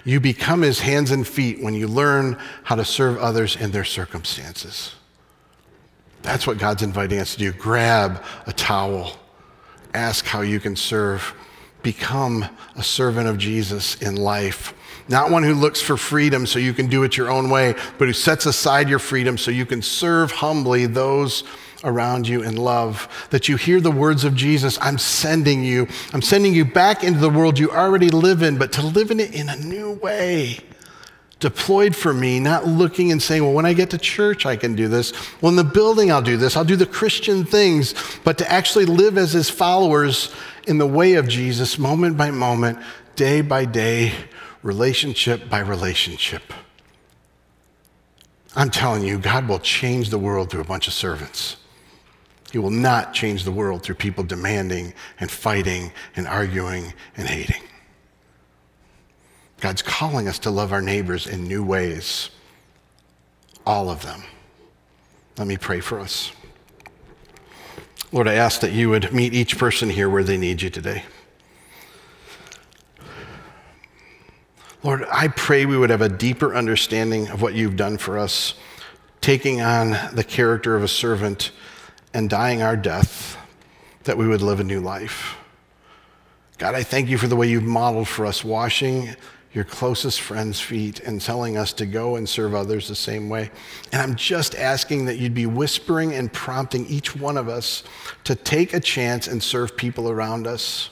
You 0.04 0.20
become 0.20 0.62
his 0.62 0.80
hands 0.80 1.11
and 1.11 1.26
feet 1.26 1.61
when 1.61 1.74
you 1.74 1.88
learn 1.88 2.38
how 2.64 2.76
to 2.76 2.85
serve 2.85 3.18
others 3.18 3.56
in 3.56 3.72
their 3.72 3.85
circumstances. 3.85 4.94
That's 6.22 6.46
what 6.46 6.59
God's 6.59 6.83
inviting 6.83 7.18
us 7.18 7.33
to 7.33 7.38
do. 7.38 7.52
Grab 7.52 8.22
a 8.46 8.52
towel, 8.52 9.16
ask 9.94 10.24
how 10.24 10.40
you 10.40 10.59
can 10.61 10.76
serve, 10.76 11.35
become 11.83 12.44
a 12.74 12.83
servant 12.83 13.29
of 13.29 13.38
Jesus 13.38 13.94
in 14.02 14.16
life. 14.16 14.74
Not 15.09 15.31
one 15.31 15.44
who 15.44 15.55
looks 15.55 15.81
for 15.81 15.96
freedom 15.96 16.46
so 16.46 16.59
you 16.59 16.72
can 16.72 16.88
do 16.88 17.05
it 17.05 17.16
your 17.16 17.31
own 17.31 17.48
way, 17.48 17.74
but 17.96 18.09
who 18.09 18.12
sets 18.12 18.44
aside 18.46 18.88
your 18.88 18.98
freedom 18.98 19.38
so 19.38 19.50
you 19.50 19.66
can 19.66 19.83
serve 19.83 20.33
humbly 20.33 20.87
those 20.87 21.44
around 21.85 22.26
you 22.26 22.42
in 22.42 22.57
love, 22.57 23.29
that 23.31 23.48
you 23.48 23.57
hear 23.57 23.81
the 23.81 23.90
words 23.90 24.24
of 24.24 24.35
Jesus 24.35 24.79
I'm 24.81 24.98
sending 24.98 25.62
you. 25.62 25.87
I'm 26.12 26.22
sending 26.22 26.55
you 26.55 26.64
back 26.64 27.05
into 27.05 27.20
the 27.20 27.31
world 27.31 27.59
you 27.59 27.70
already 27.70 28.09
live 28.11 28.42
in, 28.42 28.59
but 28.59 28.72
to 28.72 28.83
live 28.85 29.11
in 29.11 29.20
it 29.20 29.35
in 29.35 29.48
a 29.48 29.57
new 29.57 29.92
way. 29.92 30.59
Deployed 31.38 31.94
for 31.94 32.14
me, 32.14 32.40
not 32.40 32.66
looking 32.66 33.12
and 33.12 33.22
saying, 33.22 33.42
well, 33.42 33.53
when 33.53 33.66
I 33.66 33.75
get 33.75 33.90
to 33.90 33.99
church, 33.99 34.46
I 34.46 34.57
can 34.57 34.75
do 34.75 34.88
this. 34.88 35.12
Well, 35.40 35.51
in 35.51 35.57
the 35.57 35.64
building, 35.64 36.11
I'll 36.11 36.22
do 36.22 36.38
this. 36.38 36.57
I'll 36.57 36.64
do 36.64 36.77
the 36.77 36.87
Christian 36.87 37.44
things, 37.44 37.94
but 38.25 38.38
to 38.38 38.51
actually 38.51 38.87
live 38.87 39.18
as 39.18 39.33
his 39.33 39.51
followers 39.51 40.35
in 40.66 40.79
the 40.79 40.87
way 40.87 41.14
of 41.14 41.29
Jesus, 41.29 41.79
moment 41.79 42.16
by 42.16 42.31
moment, 42.31 42.79
day 43.16 43.42
by 43.42 43.66
day, 43.66 44.12
relationship 44.62 45.51
by 45.51 45.59
relationship. 45.59 46.55
I'm 48.55 48.70
telling 48.70 49.03
you, 49.03 49.18
God 49.18 49.46
will 49.46 49.59
change 49.59 50.09
the 50.09 50.18
world 50.18 50.51
through 50.51 50.62
a 50.62 50.64
bunch 50.64 50.88
of 50.88 50.94
servants. 50.94 51.59
He 52.51 52.59
will 52.59 52.70
not 52.70 53.12
change 53.12 53.44
the 53.44 53.53
world 53.53 53.83
through 53.83 53.96
people 53.96 54.25
demanding 54.25 54.94
and 55.20 55.31
fighting 55.31 55.92
and 56.16 56.27
arguing 56.27 56.94
and 57.18 57.29
hating. 57.29 57.62
God's 59.66 59.83
calling 59.83 60.29
us 60.29 60.38
to 60.38 60.50
love 60.52 60.72
our 60.72 60.81
neighbors 60.81 61.26
in 61.26 61.42
new 61.42 61.64
ways, 61.64 62.31
all 63.66 63.90
of 63.90 64.00
them. 64.05 64.22
Let 65.38 65.48
me 65.48 65.57
pray 65.57 65.81
for 65.81 65.98
us. 65.98 66.31
Lord, 68.12 68.29
I 68.29 68.35
ask 68.35 68.61
that 68.61 68.70
you 68.70 68.90
would 68.90 69.12
meet 69.12 69.35
each 69.35 69.59
person 69.59 69.90
here 69.90 70.09
where 70.09 70.22
they 70.22 70.37
need 70.37 70.62
you 70.62 70.70
today. 70.70 71.02
Lord, 74.85 75.05
I 75.11 75.26
pray 75.26 75.66
we 75.66 75.76
would 75.76 75.90
have 75.90 76.00
a 76.00 76.09
deeper 76.09 76.55
understanding 76.55 77.26
of 77.26 77.42
what 77.42 77.55
you've 77.55 77.74
done 77.74 77.98
for 77.98 78.20
us, 78.20 78.55
taking 79.20 79.62
on 79.62 79.96
the 80.14 80.22
character 80.22 80.76
of 80.76 80.85
a 80.85 80.88
servant 80.88 81.50
and 82.14 82.31
dying 82.31 82.62
our 82.62 82.76
death 82.76 83.37
that 84.05 84.16
we 84.16 84.29
would 84.29 84.42
live 84.42 84.61
a 84.61 84.64
new 84.64 84.79
life. 84.79 85.37
God, 86.59 86.76
I 86.76 86.85
thank 86.85 87.09
you 87.09 87.18
for 87.18 87.26
the 87.26 87.35
way 87.35 87.48
you've 87.48 87.64
modeled 87.64 88.07
for 88.07 88.26
us 88.26 88.44
washing 88.44 89.16
your 89.57 89.64
closest 89.64 90.21
friends' 90.21 90.61
feet 90.61 91.01
and 91.01 91.19
telling 91.19 91.57
us 91.57 91.73
to 91.73 91.87
go 91.87 92.16
and 92.16 92.29
serve 92.29 92.55
others 92.55 92.88
the 92.88 92.95
same 92.95 93.31
way. 93.31 93.51
And 93.90 94.03
I'm 94.03 94.14
just 94.14 94.55
asking 94.55 95.07
that 95.07 95.16
you'd 95.16 95.33
be 95.33 95.47
whispering 95.47 96.12
and 96.12 96.31
prompting 96.31 96.85
each 96.88 97.16
one 97.16 97.38
of 97.38 97.49
us 97.49 97.83
to 98.25 98.35
take 98.35 98.75
a 98.75 98.81
chance 98.81 99.27
and 99.27 99.42
serve 99.42 99.75
people 99.75 100.11
around 100.11 100.47
us. 100.47 100.90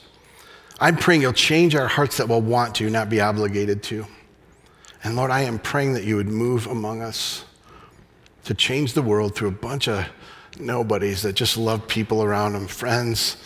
I'm 0.79 0.97
praying 0.97 1.21
you'll 1.21 1.33
change 1.33 1.75
our 1.75 1.87
hearts 1.87 2.17
that 2.17 2.27
will 2.27 2.41
want 2.41 2.73
to, 2.75 2.89
not 2.89 3.07
be 3.07 3.21
obligated 3.21 3.83
to. 3.83 4.07
And 5.03 5.15
Lord, 5.15 5.29
I 5.29 5.41
am 5.41 5.59
praying 5.59 5.93
that 5.93 6.03
you 6.03 6.15
would 6.15 6.27
move 6.27 6.65
among 6.65 7.03
us 7.03 7.45
to 8.45 8.55
change 8.55 8.93
the 8.93 9.03
world 9.03 9.35
through 9.35 9.49
a 9.49 9.51
bunch 9.51 9.87
of 9.87 10.07
nobodies 10.59 11.21
that 11.21 11.33
just 11.33 11.55
love 11.55 11.87
people 11.87 12.23
around 12.23 12.53
them 12.53 12.65
friends, 12.65 13.37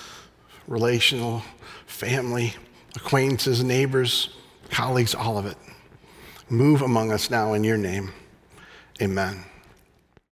relational, 0.66 1.44
family, 1.88 2.54
acquaintances, 2.96 3.62
neighbors, 3.66 4.30
colleagues, 4.70 5.16
all 5.16 5.38
of 5.38 5.46
it. 5.46 5.58
Move 6.50 6.82
among 6.82 7.12
us 7.12 7.30
now 7.30 7.54
in 7.54 7.64
your 7.64 7.78
name. 7.78 8.12
Amen. 9.02 9.46